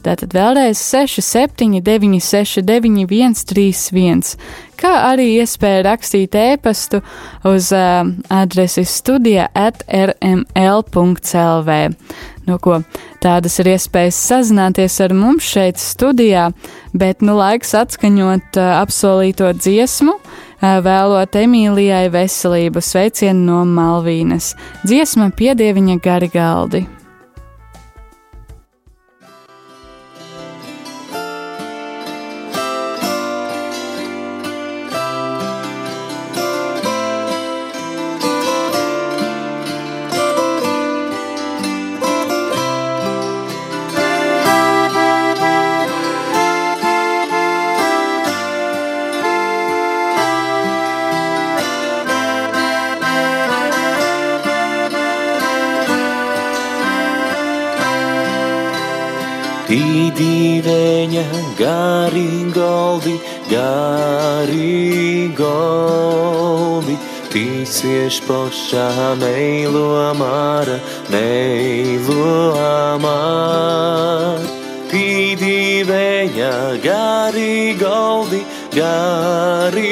Tātad 0.00 0.32
vēlreiz 0.32 0.80
67, 0.80 1.82
969, 1.84 3.42
131, 3.42 4.36
kā 4.80 4.92
arī 5.10 5.26
iespēja 5.40 5.84
rakstīt 5.86 6.36
ēpastu 6.38 7.02
uz 7.48 7.70
uh, 7.76 8.02
adresi 8.32 8.84
studija 8.88 9.48
at 9.54 9.84
rml.clv. 9.88 11.70
Nu, 12.48 12.56
ko, 12.58 12.80
tādas 13.22 13.60
ir 13.62 13.68
iespējas 13.76 14.18
sazināties 14.30 14.96
ar 15.04 15.12
mums 15.14 15.46
šeit 15.46 15.78
studijā, 15.78 16.48
bet 16.96 17.22
nu 17.22 17.36
laiks 17.38 17.76
atskaņot 17.78 18.58
uh, 18.58 18.70
apsolīto 18.80 19.52
dziesmu, 19.58 20.16
uh, 20.16 20.78
vēlot 20.84 21.36
Emīlijai 21.44 22.08
veselību 22.12 22.82
sveicienu 22.84 23.44
no 23.52 23.60
Malvīnas. 23.68 24.54
Dziesma 24.86 25.30
piedieviņa 25.36 26.00
gari 26.02 26.32
galdi. 26.32 26.86
Tīdīveņa 61.60 61.60
gari 61.60 62.56
galdi, 62.56 63.12
garīgovi, 63.50 64.60
tīsieš 67.28 68.20
pošā 68.24 68.88
meilo 69.20 70.00
mara, 70.16 70.78
meilo 71.12 72.56
mara. 73.04 74.48
Pīdīvēņa 74.90 76.54
garīgoldi, 76.86 78.40
garīgoldi, 78.74 79.90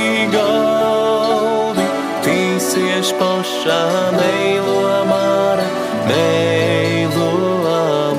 tīsies 2.28 3.14
pašā 3.16 4.12
meilo 4.18 5.08
māra, 5.08 5.64
meilo 6.12 7.32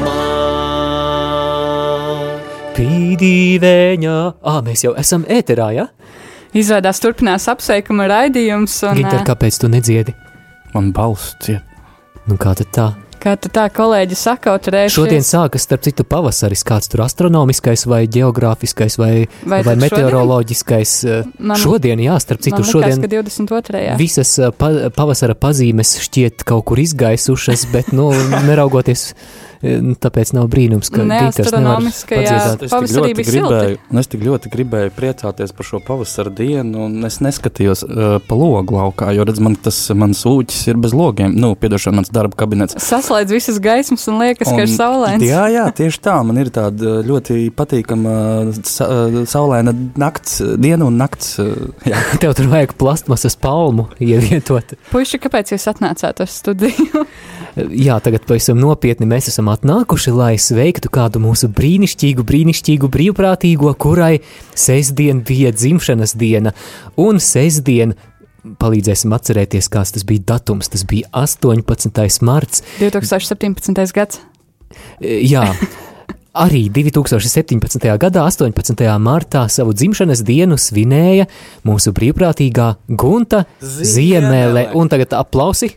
māra. 0.01 1.21
Pīdīvēņā. 2.81 4.17
Ā, 4.41 4.57
mēs 4.65 4.89
jau 4.89 4.97
esam 4.97 5.29
ēterā, 5.29 5.69
ja? 5.77 5.87
Izrādās 6.55 7.01
turpinās 7.03 7.49
apsveikuma 7.51 8.07
raidījums. 8.11 8.77
Un, 8.87 9.01
Ginter, 9.01 9.23
ā, 9.23 9.27
kāpēc 9.27 9.59
tu 9.63 9.71
nedziedi? 9.73 10.15
Man 10.75 10.93
balss 10.95 11.35
ciet. 11.43 11.63
Nu, 12.29 12.39
kā 12.41 12.55
tad 12.57 12.71
tā? 12.75 12.87
Kā 13.25 13.39
tu 13.41 13.49
tā 13.49 13.63
kolēģi 13.73 14.17
saka, 14.21 14.53
turēšies? 14.61 14.93
Šodien 14.99 15.23
sākas, 15.25 15.65
starp 15.65 15.81
citu, 15.87 16.05
pavasaris, 16.05 16.61
kāds 16.69 16.91
tur 16.93 17.01
astronomiskais 17.07 17.87
vai 17.89 18.03
geogrāfiskais 18.05 18.99
vai, 19.01 19.13
Vai 19.49 19.63
vai 19.63 19.63
tad 19.65 19.81
meteoroloģiskais. 19.81 20.93
Man- 21.39 21.57
šodien, 21.57 22.03
jā, 22.05 22.19
starp 22.21 22.45
citu, 22.45 22.61
Man 22.61 22.69
šodien 22.69 23.01
liekas, 23.01 23.01
ka 23.01 23.13
22. 23.17 23.97
visas 23.97 24.35
ā, 24.45 24.51
pa, 24.53 24.69
pavasara 24.93 25.35
pazīmes 25.41 25.95
šķiet 26.05 26.45
kaut 26.45 26.67
kur 26.69 26.83
izgaisušas, 26.85 27.65
bet, 27.73 27.93
nu, 27.97 28.11
neraugoties 28.45 29.15
Tāpēc 29.65 30.33
nav 30.37 30.49
brīnums, 30.53 30.91
ka 30.93 31.05
Neastronomiskajā 31.09 32.25
padziedāt. 32.25 32.63
Es 32.67 32.71
tik 32.71 32.73
Pavasarī 32.75 33.01
ļoti 33.01 33.15
bija 33.19 33.27
silti. 33.31 33.41
gribēju, 33.49 33.79
un 33.95 34.01
es 34.03 34.09
tik 34.13 34.25
ļoti 34.27 34.51
gribēju 34.53 34.93
priecāties 34.97 35.55
par 35.57 35.69
šo 35.69 35.81
pavasara 35.87 36.33
dienu, 36.37 36.85
un 36.89 37.07
es 37.09 37.17
neskatījos 37.25 37.85
uh, 37.87 38.03
pa 38.29 38.37
logu 38.39 38.77
laukā, 38.77 39.09
jo 39.17 39.25
redz, 39.29 39.41
man 39.45 39.57
tas 39.57 39.79
mans 39.97 40.21
ūķis 40.29 40.61
ir 40.73 40.81
bez 40.85 40.93
logiem. 40.97 41.33
Nu, 41.41 41.55
piedošana, 41.57 41.97
mans 42.03 42.13
darba 42.15 42.37
kabinets. 42.45 42.77
Saslēdz 42.85 43.33
visas 43.37 43.61
gaismas 43.65 44.05
un 44.13 44.21
liekas, 44.21 44.51
ka 44.53 44.61
ir 44.65 44.69
Un- 44.69 44.75
saulains. 44.77 45.25
Jā, 45.25 45.47
jā, 45.53 45.65
tieši 45.81 46.03
tā. 46.05 46.19
Man 46.27 46.41
ir 46.43 46.53
tāda 46.55 46.99
ļoti 47.07 47.49
patīkama 47.57 48.15
sa, 48.69 48.89
saulaina 49.31 49.73
nakts, 49.97 50.41
diena 50.61 50.85
un 50.91 50.99
nakts. 51.01 51.39
uh, 51.41 51.55
Jā. 51.89 52.01
Tev 52.23 52.37
tur 52.39 52.51
vajag 52.53 52.77
plastmasas 52.81 53.37
palmu 53.41 53.89
ievietot. 54.03 54.77
Puiši, 54.93 55.21
kāpēc 55.25 55.55
jūs 55.57 55.69
atnācāt 55.73 56.21
uz 56.25 56.37
studiju? 56.43 57.05
Jā, 57.55 58.01
tagad 58.03 58.25
pavisam 58.27 58.59
nopietni 58.59 59.07
mēs 59.07 59.29
esam 59.31 59.47
atnākuši, 59.53 60.11
lai 60.11 60.33
sveiktu 60.43 60.91
kādu 60.95 61.21
mūsu 61.23 61.47
brīnišķīgu, 61.55 62.25
brīnišķīgu 62.27 62.91
brīvprātīgo, 62.91 63.71
kurai 63.79 64.17
sestdien 64.59 65.23
bija 65.27 65.53
dzimšanas 65.55 66.17
diena. 66.19 66.51
Un 66.99 67.23
sestdien 67.23 67.95
palīdzēsim 68.61 69.15
atcerēties, 69.15 69.71
kāds 69.71 69.95
tas 69.95 70.07
bija 70.09 70.27
datums. 70.35 70.73
Tas 70.73 70.83
bija 70.89 71.07
18. 71.15 72.27
marts. 72.27 72.65
2017. 72.83 73.95
gads. 73.95 74.21
E, 74.99 75.21
Jā. 75.31 75.47
Arī 76.35 76.65
2017. 76.75 77.85
gadā, 78.03 78.25
18. 78.27 78.81
martā, 78.99 79.45
savu 79.47 79.71
dzimšanas 79.71 80.25
dienu 80.27 80.57
svinēja 80.59 81.29
mūsu 81.63 81.93
brīvprātīgā 81.95 82.73
Gunta 82.91 83.45
Ziemele. 83.63 84.67
Un 84.75 84.91
tagad 84.91 85.15
aplausi. 85.15 85.71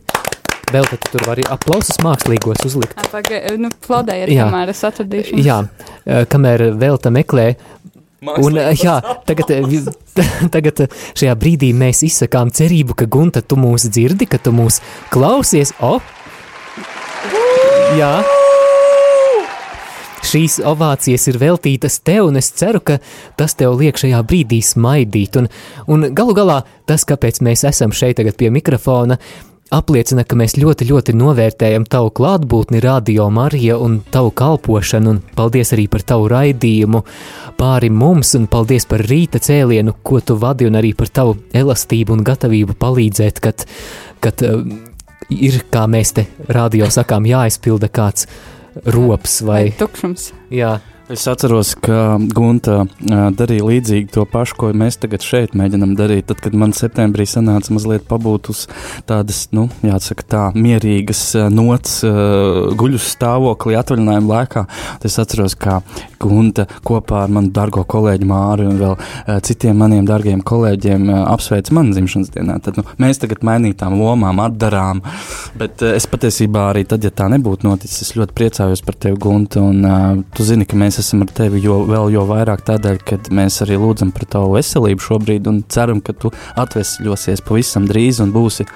Vēl 0.67 0.83
tad 0.83 0.99
tu 0.99 1.13
tur 1.13 1.23
vari 1.29 1.45
aplausus 1.47 1.95
mākslīgos 2.03 2.65
uzlikt. 2.67 2.97
Pagaid, 3.11 3.55
nu, 3.61 3.69
plaudējiet, 3.85 4.33
Jā. 4.35 4.49
kamēr 4.49 4.73
es 4.73 4.83
atradīšu. 4.83 5.39
Jā, 5.39 5.61
eh, 6.03 6.25
kamēr 6.27 6.73
vēl 6.75 6.99
tā 6.99 7.11
meklē. 7.13 7.53
Un, 8.41 8.57
eh, 8.57 8.73
jā, 8.75 8.97
tagad, 9.29 9.51
eh, 9.55 9.87
tagad 10.55 10.83
šajā 11.15 11.37
brīdī 11.39 11.71
mēs 11.71 12.03
izsakām 12.03 12.51
cerību, 12.51 12.97
ka 12.99 13.07
Gunta, 13.07 13.41
tu 13.41 13.55
mūs 13.55 13.87
dzirdi, 13.87 14.27
ka 14.27 14.41
tu 14.43 14.51
mūs 14.51 14.81
klausies. 15.13 15.71
O! 15.79 16.01
Jā! 17.95 18.11
Šīs 20.27 20.57
ovācijas 20.67 21.29
ir 21.31 21.37
veltītas 21.39 22.01
tev, 22.03 22.25
un 22.27 22.35
es 22.41 22.49
ceru, 22.51 22.81
ka 22.83 22.97
tas 23.39 23.55
tev 23.55 23.77
liek 23.79 23.95
šajā 23.95 24.19
brīdī 24.27 24.59
smaidīt. 24.65 25.37
Un, 25.39 25.47
un 25.87 26.09
galu 26.11 26.35
galā 26.35 26.63
tas, 26.89 27.07
kāpēc 27.07 27.39
mēs 27.45 27.63
esam 27.69 27.95
šeit 27.95 28.19
tagad 28.19 28.35
pie 28.35 28.51
mikrofona, 28.51 29.15
apliecina, 29.73 30.23
ka 30.27 30.37
mēs 30.39 30.55
ļoti, 30.59 30.87
ļoti 30.89 31.15
novērtējam 31.17 31.85
tavu 31.89 32.11
klātbūtni, 32.17 32.81
radio 32.83 33.27
Marija 33.33 33.77
un 33.81 33.99
tavu 34.13 34.31
kalpošanu, 34.37 35.15
un 35.15 35.21
paldies 35.37 35.73
arī 35.75 35.87
par 35.91 36.05
tavu 36.07 36.27
raidījumu 36.31 37.03
pāri 37.59 37.89
mums, 37.93 38.33
un 38.39 38.47
paldies 38.51 38.87
par 38.89 39.03
rīta 39.07 39.41
cēlienu, 39.43 39.95
ko 40.03 40.21
tu 40.21 40.37
vadi, 40.39 40.67
un 40.69 40.79
arī 40.79 40.93
par 40.97 41.11
tavu 41.11 41.37
elastību 41.57 42.15
un 42.17 42.25
gatavību 42.27 42.77
palīdzēt, 42.79 43.41
kad, 43.43 43.65
kad 44.23 44.45
uh, 44.47 44.61
ir, 45.33 45.61
kā 45.73 45.87
mēs 45.91 46.13
te 46.17 46.27
radio 46.53 46.89
sakām, 46.93 47.27
jāizpilda 47.29 47.91
kāds 47.91 48.29
rops 48.93 49.41
vai 49.45 49.67
Tukšums. 49.77 50.31
Jā. 50.53 50.77
Es 51.07 51.21
atceros, 51.23 51.69
ka 51.79 52.17
Gunta 52.35 52.81
darīja 52.99 53.63
līdzīgi 53.63 54.09
to 54.11 54.25
pašu, 54.27 54.57
ko 54.59 54.71
mēs 54.75 54.97
tagad 54.99 55.23
šeit 55.23 55.53
mēģinām 55.55 55.93
darīt. 55.95 56.25
Tad, 56.27 56.41
kad 56.43 56.57
man 56.59 56.73
septembrī 56.75 57.23
sanāca 57.23 57.71
mazliet 57.71 58.03
pabūt 58.09 58.49
uz 58.51 58.65
tādas, 59.07 59.45
nu, 59.55 59.69
jāsaka, 59.87 60.25
tā 60.27 60.41
mierīgas 60.51 61.21
nots, 61.47 62.01
guļus 62.03 63.05
stāvoklī 63.13 63.77
atvaļinājuma 63.79 64.33
laikā, 64.33 64.65
es 65.07 65.15
atceros, 65.23 65.55
kā 65.55 65.77
Gunta 66.19 66.65
kopā 66.83 67.21
ar 67.23 67.31
manu 67.31 67.53
dargo 67.55 67.85
kolēģi 67.87 68.27
Māri 68.27 68.67
un 68.67 68.75
vēl 68.81 68.97
citiem 69.47 69.79
maniem 69.79 70.03
dargiem 70.09 70.43
kolēģiem 70.43 71.07
apsveic 71.21 71.71
manu 71.77 71.95
dzimšanas 71.95 72.33
dienā. 72.35 72.59
Tad, 72.65 72.81
nu, 72.81 72.83
mēs 72.99 73.23
tagad 73.23 73.47
mainītām 73.47 73.95
lomām, 74.01 74.43
atdarām, 74.43 74.99
bet 75.55 75.87
es 75.87 76.09
patiesībā 76.11 76.67
arī 76.73 76.83
tad, 76.89 77.07
ja 77.07 77.15
tā 77.15 77.31
nebūtu 77.31 77.69
noticis, 77.69 78.09
es 78.09 78.13
ļoti 78.19 78.35
priecājos 78.35 78.83
par 78.83 78.99
tevi, 78.99 79.21
Gunta, 79.23 79.63
un 79.63 80.25
tu 80.35 80.43
zini, 80.43 80.67
ka 80.67 80.75
mēs 80.75 80.96
esam 81.01 81.23
ar 81.25 81.31
tevi 81.39 81.61
jo, 81.63 81.79
vēl 81.87 82.11
jo 82.13 82.25
vairāk 82.29 82.63
tādēļ, 82.67 82.99
ka 83.07 83.19
mēs 83.37 83.61
arī 83.65 83.77
lūdzam 83.81 84.11
par 84.15 84.27
tavu 84.29 84.55
veselību 84.55 85.03
šobrīd 85.03 85.47
un 85.51 85.61
ceram, 85.71 86.01
ka 86.03 86.15
tu 86.17 86.31
atvesļosies 86.59 87.43
pavisam 87.47 87.87
drīz 87.89 88.21
un 88.23 88.33
būsi 88.35 88.67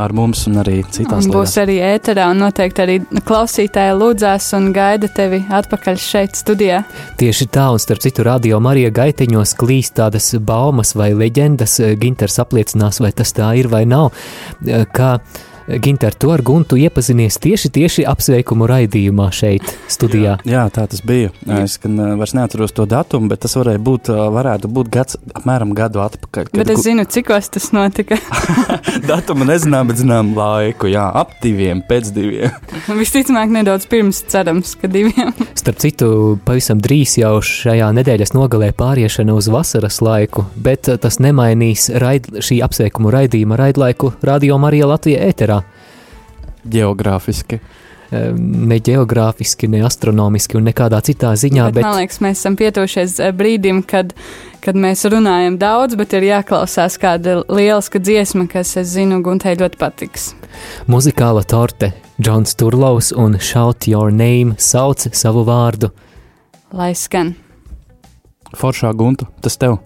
ar 0.00 0.14
mums 0.16 0.46
un 0.50 0.60
arī 0.62 0.80
citās 0.86 1.26
Un 1.26 1.34
būs 1.34 1.56
arī 1.62 1.78
ēterā, 1.90 2.30
un 2.32 2.42
noteikti 2.44 2.84
arī 2.84 2.96
klausītāji 3.26 3.96
lūdzās 3.98 4.50
un 4.58 4.70
gaida 4.76 5.10
tevi 5.16 5.42
atpakaļ 5.60 6.00
šeit 6.00 6.38
studijā. 6.38 6.82
Tieši 7.20 7.50
tā, 7.52 7.68
un 7.74 7.82
starp 7.82 8.02
citu, 8.04 8.24
radio 8.26 8.60
Marija 8.62 8.92
gaiteņos 8.94 9.56
klīst 9.60 9.96
tādas 10.00 10.32
baumas 10.38 10.94
vai 10.98 11.12
leģendas. 11.16 11.80
Ginters 12.00 12.40
apliecinās, 12.42 13.00
vai 13.02 13.12
tas 13.16 13.34
tā 13.36 13.52
ir 13.60 13.70
vai 13.72 13.84
nav. 13.88 14.12
Kā 14.94 15.16
Ginter, 15.78 16.14
tu 16.18 16.32
ar 16.34 16.42
Guntu 16.42 16.74
iepazinies 16.80 17.36
tieši, 17.38 17.68
tieši 17.70 18.02
apsveikumu 18.10 18.66
raidījumā 18.66 19.28
šeit, 19.34 19.62
studijā. 19.92 20.38
Jā, 20.42 20.50
jā, 20.56 20.64
tā 20.74 20.86
tas 20.90 21.02
bija. 21.06 21.30
Es 21.60 21.76
gan 21.82 21.94
ā, 22.02 22.08
vairs 22.18 22.34
neatceros 22.34 22.74
to 22.74 22.86
datumu, 22.90 23.30
bet 23.30 23.44
tas 23.44 23.54
varēja 23.58 23.78
būt, 23.86 24.10
ā, 24.10 24.24
varētu 24.34 24.70
būt 24.72 24.90
gads, 24.90 25.18
apmēram 25.38 25.70
gadu 25.78 26.02
atpakaļ. 26.02 26.48
kad 26.50 26.58
Bet 26.58 26.72
es 26.74 26.80
gu- 26.80 26.86
zinu, 26.88 27.04
cikos 27.06 27.50
tas 27.54 27.68
notika. 27.76 28.18
Datumu 29.10 29.46
nezinām, 29.46 29.86
bet 29.92 30.00
zinām 30.02 30.32
laiku, 30.36 30.90
jā, 30.90 31.04
ap 31.22 31.36
diviem, 31.44 31.84
pēc 31.86 32.10
diviem. 32.16 32.50
Visticamāk, 33.00 33.52
nedaudz 33.54 33.86
pirms 33.90 34.24
cerams, 34.30 34.74
ka 34.80 34.90
diviem. 34.90 35.30
Starp 35.60 35.78
citu, 35.82 36.10
pavisam 36.46 36.82
drīz 36.82 37.14
jau 37.20 37.36
šajā 37.44 37.92
nedēļas 38.00 38.34
nogalē 38.34 38.72
pāriešana 38.76 39.36
uz 39.38 39.48
vasaras 39.52 40.00
laiku, 40.04 40.48
bet 40.58 40.90
eh, 40.90 40.98
tas 41.00 41.20
nemainīs 41.22 41.88
raid, 42.02 42.26
šī 42.42 42.60
apsveikumu 42.66 43.14
raidījuma 43.14 43.58
raidlaiku 43.60 44.14
Radio 44.26 44.58
Marija 44.58 44.90
Latvija 44.90 45.22
ēterā. 45.30 45.59
Geogrāfiski. 46.64 47.60
Ne 48.10 48.80
geogrāfiski, 48.82 49.68
ne 49.70 49.84
astronomiski 49.86 50.56
un 50.58 50.64
nekādā 50.66 50.98
citā 51.06 51.30
ziņā, 51.38 51.68
bet, 51.68 51.76
bet, 51.76 51.84
man 51.86 52.00
liekas, 52.00 52.18
mēs 52.24 52.40
esam 52.40 52.56
pietuvušies 52.58 53.12
eh, 53.22 53.30
brīdim, 53.38 53.84
kad, 53.86 54.10
kad 54.64 54.74
mēs 54.74 55.04
runājam 55.12 55.60
daudz, 55.60 55.94
bet 55.94 56.16
ir 56.18 56.26
jāklausās 56.26 56.98
kāda 56.98 57.44
lieliska 57.46 58.02
dziesma, 58.02 58.48
kas, 58.50 58.74
es 58.82 58.96
zinu, 58.96 59.20
Guntai 59.22 59.54
ļoti 59.60 59.78
patiks. 59.78 60.32
muzikāla 60.90 61.44
torte 61.46 61.92
Džons 62.18 62.58
Turlaus 62.58 63.12
un 63.14 63.38
Shout 63.38 63.86
Your 63.86 64.10
Name 64.10 64.58
sauc 64.58 65.06
savu 65.14 65.46
vārdu. 65.46 65.92
Lai 66.74 66.90
skan. 66.98 67.36
Foršā 68.58 68.90
gunta, 68.98 69.30
tas 69.40 69.54
tev. 69.54 69.78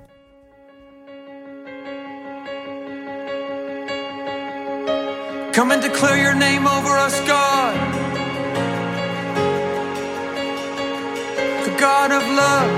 Come 5.55 5.71
and 5.71 5.81
declare 5.81 6.17
your 6.21 6.35
name 6.35 6.67
over 6.67 6.99
us, 6.99 7.21
God. 7.21 7.77
The 11.65 11.71
God 11.79 12.11
of 12.11 12.23
love, 12.43 12.71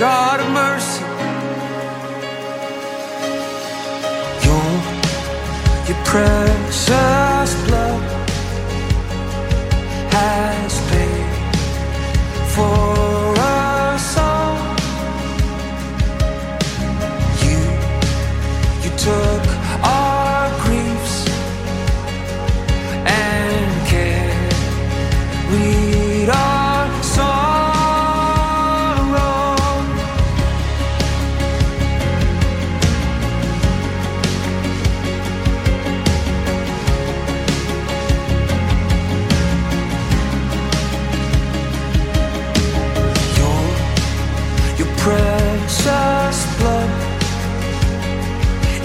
God 0.00 0.40
of 0.40 0.50
mercy. 0.50 1.04
Your, 4.44 4.70
your 5.86 6.04
precious 6.04 7.54
blood 7.68 8.02
has 10.10 10.72
paid 10.90 11.30
for 12.52 12.99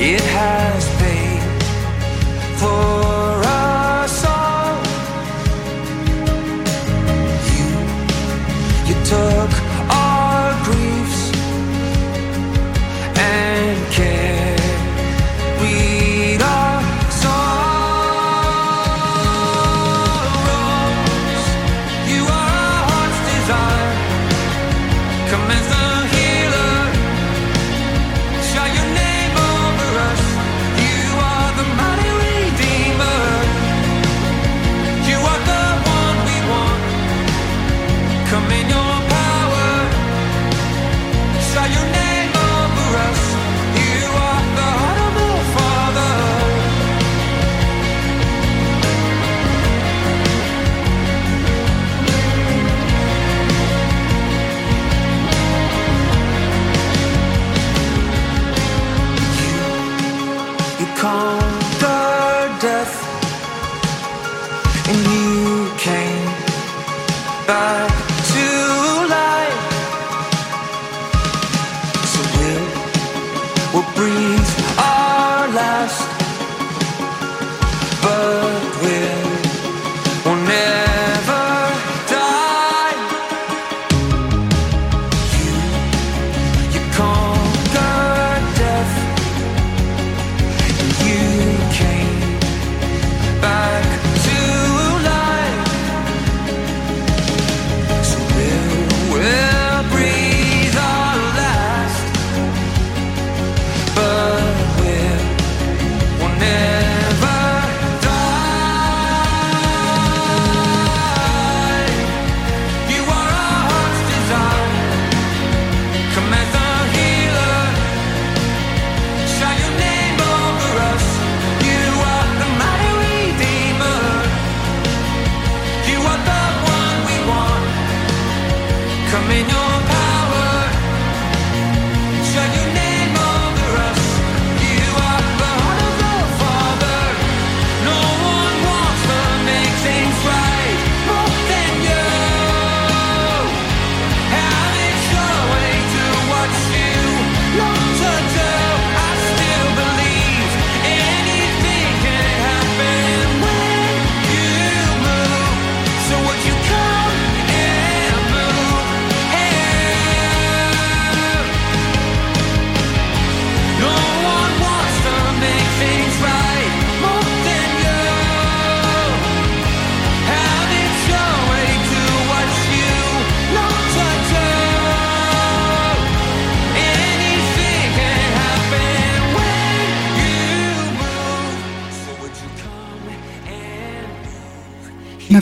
it 0.08 0.22
has 0.22 0.75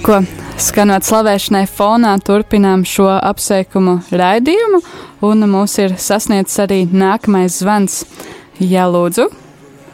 ko 0.04 0.18
skanot 0.60 1.06
slavēšanai 1.08 1.64
fonā, 1.72 2.12
turpinām 2.28 2.82
šo 2.88 3.08
apsveikumu 3.14 4.02
raidījumu, 4.12 4.82
un 5.24 5.46
mūs 5.48 5.78
ir 5.80 5.96
sasniedzis 6.02 6.60
arī 6.66 6.80
nākamais 6.92 7.62
zvans. 7.62 8.02
Jā, 8.60 8.84
lūdzu, 8.92 9.30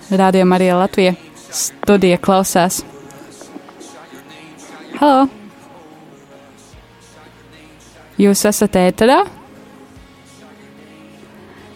rādījumā 0.09 0.57
arī 0.57 0.71
Latvija 0.73 1.13
studija 1.53 2.17
klausās. 2.21 2.81
Halo! 4.97 5.27
Jūs 8.19 8.41
esat 8.49 8.79
ēterā? 8.81 9.21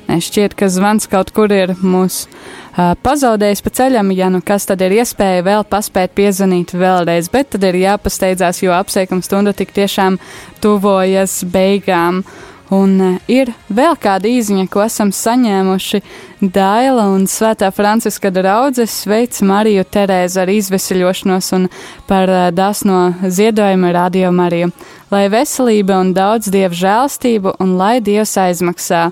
Nē, 0.10 0.18
šķiet, 0.26 0.58
ka 0.58 0.68
zvans 0.74 1.06
kaut 1.12 1.32
kur 1.38 1.54
ir 1.54 1.78
mūsu 1.80 2.28
pazaudējis 2.76 3.62
pa 3.62 3.74
ceļam, 3.80 4.12
ja 4.18 4.30
nu 4.34 4.42
kas 4.46 4.66
tad 4.70 4.82
ir 4.82 4.96
iespēja 5.00 5.44
vēl 5.46 5.66
paspēt 5.70 6.16
piezvanīt 6.18 6.74
vēlreiz, 6.74 7.30
bet 7.34 7.54
tad 7.54 7.68
ir 7.70 7.78
jāpasteidzās, 7.84 8.64
jo 8.64 8.74
apsveikuma 8.74 9.26
stunda 9.26 9.54
tik 9.54 9.76
tiešām 9.76 10.18
tuvojas 10.64 11.44
beigām. 11.46 12.24
Un 12.74 13.20
ir 13.30 13.52
vēl 13.70 13.94
kāda 14.02 14.26
īziņa, 14.26 14.66
ko 14.72 14.82
esam 14.82 15.12
saņēmuši. 15.14 16.00
Daila 16.42 17.06
un 17.14 17.28
Svētā 17.30 17.70
Franciska 17.76 18.32
draudzes 18.34 18.96
sveic 19.04 19.38
Mariju 19.46 19.84
Terēzu 19.86 20.42
ar 20.42 20.50
izveseļošanos 20.50 21.52
un 21.60 21.68
par 22.10 22.32
dāsno 22.56 23.04
ziedojumu 23.22 23.94
Radio 23.94 24.32
Mariju. 24.34 24.72
Lai 25.14 25.28
veselība 25.30 26.00
un 26.02 26.16
daudz 26.18 26.50
dievu 26.50 26.80
žēlstību 26.82 27.56
un 27.62 27.78
lai 27.78 28.00
dievs 28.02 28.34
aizmaksā 28.42 29.10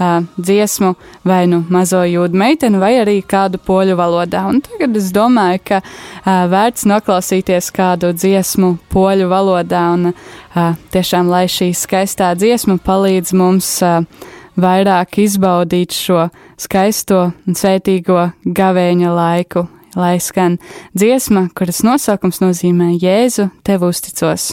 uh, 0.00 0.24
dziesmu 0.40 0.94
vai 1.24 1.44
nu 1.50 1.62
mazo 1.68 2.00
jūdu 2.06 2.40
meiteni, 2.40 2.80
vai 2.80 2.94
arī 3.02 3.20
kādu 3.22 3.60
poļu 3.62 3.96
valodā. 4.00 4.46
Un 4.50 4.60
tagad 4.64 4.96
es 4.98 5.12
domāju, 5.14 5.62
ka 5.70 5.80
uh, 5.82 6.44
vērts 6.50 6.88
noklausīties 6.90 7.70
kādu 7.76 8.12
dziesmu 8.16 8.74
poļu 8.92 9.30
valodā, 9.30 9.84
un 9.94 10.12
uh, 10.12 10.76
tiešām, 10.94 11.30
lai 11.30 11.46
šī 11.50 11.72
skaistā 11.76 12.32
dziesma 12.38 12.80
palīdz 12.84 13.34
mums 13.36 13.76
uh, 13.86 14.00
vairāk 14.60 15.20
izbaudīt 15.24 15.94
šo 15.96 16.28
skaisto 16.60 17.30
un 17.46 17.58
svētīgo 17.58 18.30
gavēņa 18.44 19.12
laiku. 19.16 19.68
Lai 19.98 20.20
skan 20.22 20.60
dziesma, 20.94 21.48
kuras 21.58 21.82
nosaukums 21.82 22.38
nozīmē 22.44 22.92
Jēzu, 23.02 23.48
tev 23.66 23.88
uzticos. 23.88 24.52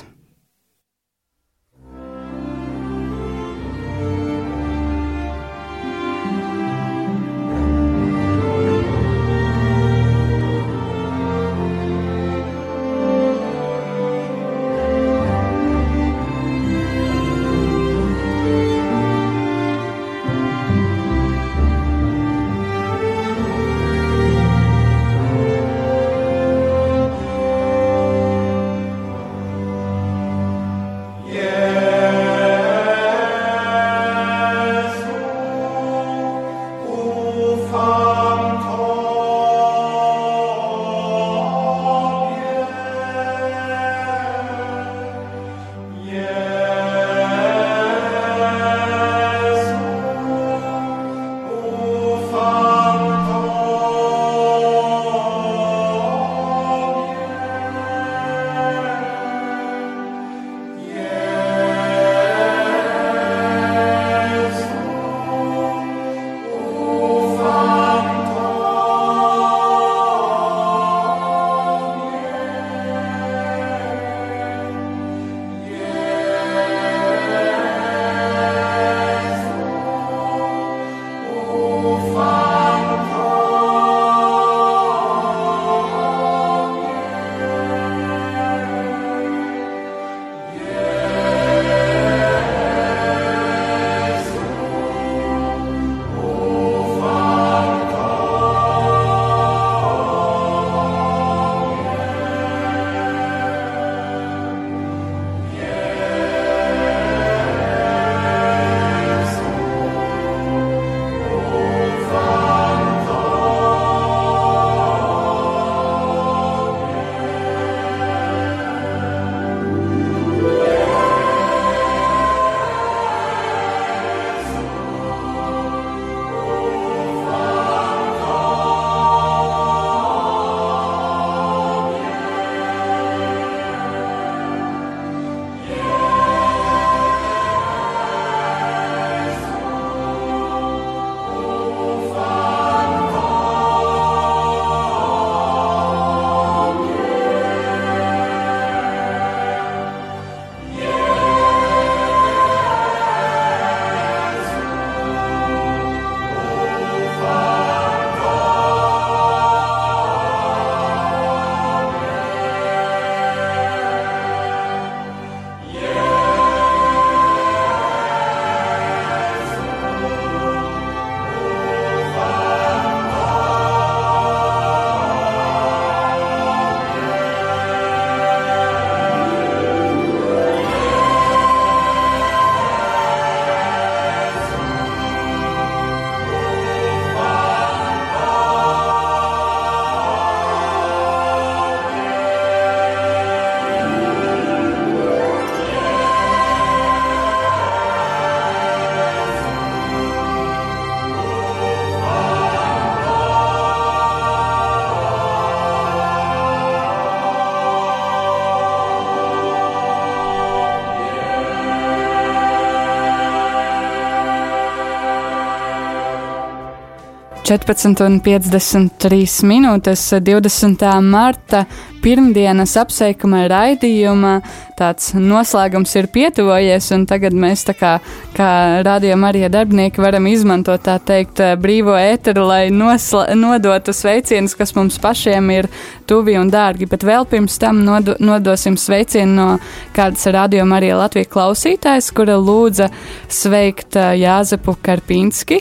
Četrpadsmit 217.47 218.01
un 218.03 218.17
piecdesmit 218.19 218.97
trīs 218.99 219.37
minūtes 219.47 220.01
20. 220.19 220.81
marta 220.99 221.61
pirmdienas 222.07 222.77
apsveikuma 222.79 223.43
raidījuma 223.51 224.37
tāds 224.77 225.09
noslēgums 225.17 225.91
ir 225.97 226.07
pietuvojies, 226.13 226.91
un 226.95 227.03
tagad 227.09 227.35
mēs 227.35 227.65
tā 227.67 227.73
kā, 227.75 227.93
kā 228.37 228.49
rādījuma 228.85 229.31
arī 229.31 229.41
darbinieki 229.51 229.99
varam 229.99 230.29
izmantot 230.29 230.85
tā 230.85 230.95
teikt 231.03 231.41
brīvo 231.59 231.97
ēteru, 231.99 232.45
lai 232.47 232.61
nodotu 232.71 233.95
sveicienus, 233.95 234.55
kas 234.55 234.71
mums 234.77 234.99
pašiem 235.03 235.51
ir 235.55 235.67
tuvi 236.07 236.37
un 236.39 236.51
dārgi, 236.53 236.87
bet 236.87 237.03
vēl 237.07 237.27
pirms 237.27 237.57
tam 237.59 237.81
nodo, 237.83 238.15
nodosim 238.23 238.77
sveicienu 238.79 239.35
no 239.37 239.49
kādas 239.95 240.23
rādījuma 240.31 240.79
arī 240.79 240.93
Latvijas 240.95 241.31
klausītājas, 241.33 242.13
kura 242.15 242.37
lūdza 242.39 242.87
sveikt 243.27 243.97
Jāzepu 243.97 244.77
Karpinski, 244.85 245.59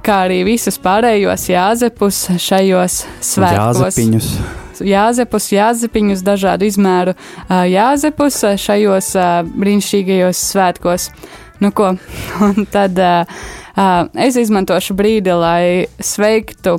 kā 0.00 0.22
arī 0.24 0.40
visus 0.48 0.80
pārējos 0.80 1.50
Jāzepus 1.52 2.24
šajos 2.40 3.02
svētkos. 3.20 3.84
Jāzepiņus. 3.84 4.34
Jāzepus, 4.86 5.50
jāzepiņus, 5.54 6.24
dažādu 6.26 6.68
izmēru 6.68 7.14
jāzepus 7.48 8.40
šajos 8.62 9.12
brīnišķīgajos 9.52 10.42
svētkos. 10.52 11.08
Nu, 11.62 11.70
ko? 11.76 11.94
Un 12.46 12.66
tad 12.72 12.98
es 12.98 14.40
izmantošu 14.40 14.96
brīdi, 14.98 15.32
lai 15.38 15.86
sveiktu 16.02 16.78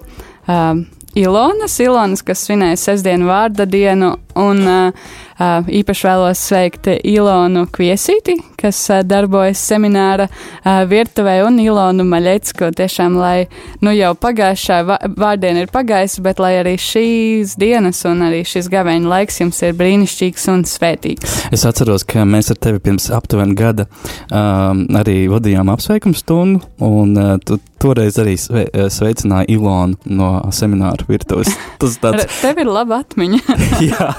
Ilonas, 1.14 1.76
Ilonas, 1.78 2.24
kas 2.26 2.41
svinēja 2.47 2.80
sestdienu 2.82 3.28
vārda 3.30 3.68
dienu, 3.70 4.16
un 4.39 4.62
uh, 4.66 5.12
īpaši 5.40 6.08
vēlos 6.08 6.42
sveikt 6.48 6.90
Ilonu 6.94 7.66
Kviesīti, 7.74 8.36
kas 8.60 8.80
uh, 8.92 9.02
darbojas 9.06 9.62
semināra 9.62 10.28
uh, 10.30 10.84
virtuvē, 10.90 11.40
un 11.48 11.60
Ilonu 11.64 12.06
Maļecku, 12.08 12.72
tiešām, 12.78 13.18
lai, 13.20 13.48
nu 13.84 13.94
jau 13.96 14.14
pagājušā 14.20 14.80
vārdiena 15.18 15.66
ir 15.66 15.74
pagājusi, 15.74 16.24
bet 16.26 16.42
lai 16.44 16.54
arī 16.62 16.76
šīs 16.82 17.58
dienas 17.60 18.04
un 18.10 18.26
arī 18.30 18.44
šis 18.48 18.70
gaveņa 18.74 19.12
laiks 19.16 19.42
jums 19.44 19.62
ir 19.66 19.76
brīnišķīgs 19.80 20.48
un 20.54 20.66
svētīgs. 20.70 21.38
Es 21.54 21.66
atceros, 21.70 22.06
ka 22.08 22.26
mēs 22.28 22.54
ar 22.54 22.62
tevi 22.64 22.82
pirms 22.84 23.10
aptuveni 23.14 23.58
gada 23.58 23.88
um, 24.30 24.86
arī 25.00 25.24
vadījām 25.32 25.72
apsveikumu 25.74 26.18
stundu, 26.18 26.64
un 26.84 27.16
uh, 27.18 27.36
tu 27.44 27.60
toreiz 27.84 28.18
arī 28.22 28.36
sve, 28.40 28.64
sveicināja 28.94 29.50
Ilonu 29.52 29.98
no 30.16 30.30
semināra 30.56 31.04
virtuves. 31.08 31.52
Tas 31.82 31.98
tāds... 32.02 32.28
Tev 32.40 32.62
ir 32.64 32.70
laba 32.72 33.02
atmiņa. 33.04 33.58
jā, 33.92 34.10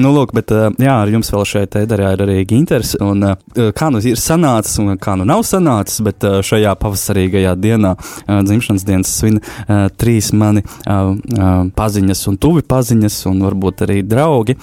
nu 0.00 0.14
lūk, 0.16 0.32
bet 0.36 0.51
jā, 0.52 0.94
ar 0.94 1.10
jums 1.12 1.30
vēl 1.32 1.44
šeit 1.48 1.76
ēderā 1.80 2.12
ir 2.14 2.24
arī 2.24 2.36
Ginters, 2.48 2.94
un 3.02 3.24
kā 3.76 3.90
nu 3.92 4.02
ir 4.06 4.20
sanācis 4.20 4.78
un 4.82 4.96
kā 5.02 5.16
nu 5.18 5.26
nav 5.28 5.44
sanācis, 5.48 6.02
bet 6.06 6.26
šajā 6.46 6.74
pavasarīgajā 6.80 7.54
dienā, 7.60 7.94
dzimšanas 8.28 8.86
dienas 8.88 9.14
svin 9.18 9.40
trīs 10.00 10.32
mani 10.36 10.64
paziņas 11.78 12.26
un 12.30 12.38
tuvi 12.42 12.64
paziņas 12.68 13.18
un 13.32 13.42
varbūt 13.48 13.86
arī 13.86 14.00
draugi. 14.06 14.58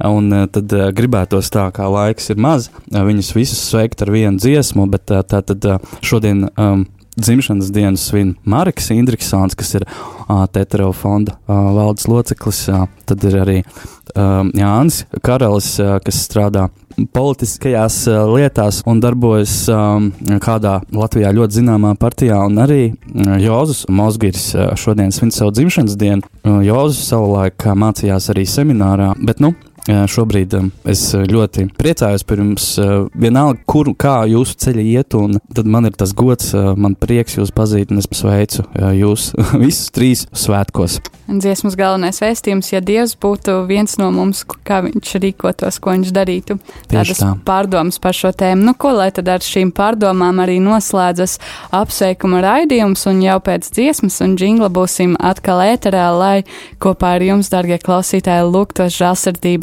Un 0.00 0.32
tad 0.48 0.72
gribētos 0.96 1.50
tā, 1.52 1.66
kā 1.76 1.88
laiks 1.92 2.30
ir 2.32 2.38
maz, 2.40 2.70
viņus 2.88 3.34
visus 3.36 3.60
sveikt 3.68 4.00
ar 4.00 4.14
vienu 4.14 4.40
dziesmu, 4.40 4.86
bet 4.88 5.10
tā 5.10 5.42
tad 5.44 5.66
šodien 6.00 6.46
um, 6.54 6.86
dzimšanas 7.16 7.72
dienu 7.74 7.96
svin 7.96 8.34
Marks 8.44 8.90
Indriksons, 8.94 9.56
kas 9.58 9.74
ir 9.78 9.86
uh, 9.86 10.44
Tetero 10.52 10.92
fonda 10.92 11.36
uh, 11.46 11.72
valdes 11.76 12.08
loceklis. 12.08 12.66
Uh, 12.68 12.86
tad 13.08 13.24
ir 13.26 13.40
arī 13.42 13.58
uh, 13.62 14.44
Jānis 14.56 15.04
Karalis, 15.24 15.72
uh, 15.82 15.98
kas 16.04 16.22
strādā 16.26 16.68
politiskajās 17.14 17.96
uh, 18.10 18.22
lietās 18.30 18.80
un 18.88 19.00
darbojas 19.02 19.54
um, 19.72 20.10
kādā 20.42 20.80
Latvijā 20.94 21.32
ļoti 21.36 21.60
zināmā 21.60 21.94
partijā, 22.00 22.40
un 22.46 22.60
arī 22.62 22.82
uh, 22.90 23.36
Jozus 23.40 23.86
Mozgiris 23.88 24.50
uh, 24.54 24.70
šodien 24.78 25.14
svin 25.14 25.32
savu 25.34 25.54
dzimšanas 25.56 25.98
dienu. 26.00 26.26
Uh, 26.44 26.60
Jozus 26.66 27.02
savulaik 27.08 27.66
uh, 27.66 27.76
mācījās 27.78 28.30
arī 28.34 28.46
seminārā, 28.48 29.12
bet 29.24 29.42
nu, 29.42 29.54
Šobrīd 29.88 30.54
es 30.90 31.02
ļoti 31.14 31.68
priecājos 31.78 32.24
par 32.28 32.42
jums. 32.42 32.66
Vienalga, 33.14 33.60
kur 33.68 33.90
jūsu 33.90 34.58
ceļi 34.64 34.84
iet, 34.92 35.16
un 35.16 35.38
tad 35.54 35.68
man 35.70 35.88
ir 35.88 35.96
tas 35.96 36.12
gods, 36.16 36.52
man 36.54 36.96
prieks 36.98 37.38
jūs 37.38 37.52
pazīt, 37.54 37.90
un 37.92 38.02
es 38.02 38.10
sveicu 38.10 38.66
jūs 38.96 39.30
visus 39.62 39.90
trīs 39.94 40.26
svētkos. 40.36 41.00
Dziesmas 41.30 41.76
galvenais 41.78 42.18
vēstījums, 42.18 42.72
ja 42.72 42.80
Dievs 42.82 43.12
būtu 43.20 43.60
viens 43.68 43.92
no 44.00 44.08
mums, 44.10 44.42
kā 44.66 44.80
viņš 44.82 45.12
rīkotos, 45.22 45.78
ko 45.78 45.94
viņš 45.94 46.10
darītu. 46.14 46.56
Tādas 46.90 47.20
tā. 47.22 47.28
pārdomas 47.46 48.00
par 48.02 48.16
šo 48.18 48.32
tēmu. 48.34 48.64
Nu, 48.66 48.74
ko 48.74 48.90
lai 48.96 49.10
tad 49.14 49.30
ar 49.30 49.44
šīm 49.44 49.70
pārdomām 49.76 50.42
arī 50.42 50.58
noslēdzas 50.64 51.36
apsveikuma 51.76 52.42
raidījums, 52.42 53.06
un 53.10 53.22
jau 53.22 53.38
pēc 53.46 53.70
dziesmas 53.76 54.18
un 54.26 54.34
džingla 54.40 54.72
būsim 54.74 55.14
atkal 55.22 55.62
ēterā, 55.68 56.08
lai 56.18 56.34
kopā 56.82 57.14
ar 57.20 57.26
jums, 57.28 57.52
darbie 57.52 57.78
klausītāji, 57.78 58.50
lūgtos 58.50 58.98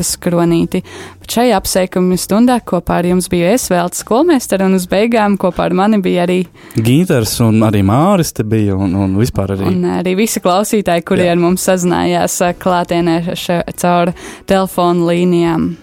žēlsirdības 0.07 0.15
skronīti. 0.15 0.83
Bet 1.21 1.35
šajā 1.35 1.57
apsveikuma 1.57 2.17
stundā 2.17 2.59
kopā 2.63 2.99
ar 3.01 3.05
jums 3.05 3.27
biju 3.29 3.47
es 3.53 3.69
vēl 3.69 3.89
skolmēsteri, 3.93 4.65
un 4.65 4.75
uz 4.75 4.87
beigām 4.87 5.37
kopā 5.37 5.67
ar 5.67 5.73
mani 5.73 5.99
bija 6.01 6.25
arī 6.25 6.45
Gīters 6.75 7.39
un 7.41 7.61
arī 7.63 7.83
Māris 7.83 8.33
te 8.33 8.43
bija, 8.43 8.75
un, 8.75 8.95
un 8.95 9.17
vispār 9.17 9.55
arī. 9.55 9.71
Un 9.71 9.83
arī 9.99 10.15
visi 10.17 10.39
klausītāji, 10.39 11.05
kuri 11.07 11.25
Jā. 11.25 11.33
ar 11.33 11.41
mums 11.41 11.65
sazinājās 11.67 12.39
klātienē 12.59 13.35
še, 13.35 13.63
caur 13.77 14.13
telefonu 14.45 15.09
līnijām. 15.09 15.75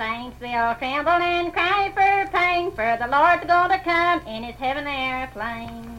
Saints 0.00 0.40
will 0.40 0.74
tremble 0.76 1.12
and 1.12 1.52
cry 1.52 1.92
for 1.92 2.32
pain, 2.32 2.72
for 2.72 2.96
the 2.98 3.06
Lord's 3.06 3.44
gonna 3.44 3.78
come 3.80 4.26
in 4.26 4.44
his 4.44 4.54
heaven 4.56 4.86
airplane. 4.86 5.90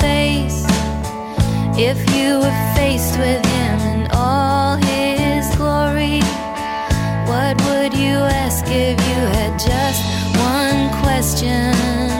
face 0.00 0.64
if 1.78 1.98
you 2.14 2.38
were 2.38 2.74
faced 2.76 3.18
with 3.18 3.44
him 3.44 3.78
in 3.94 4.10
all 4.12 4.76
his 4.76 5.46
glory? 5.56 6.20
What 7.30 7.56
would 7.66 7.94
you 7.94 8.16
ask 8.44 8.64
if 8.66 8.98
you 9.08 9.20
had 9.36 9.58
just 9.58 10.02
one 10.36 10.90
question? 11.02 12.19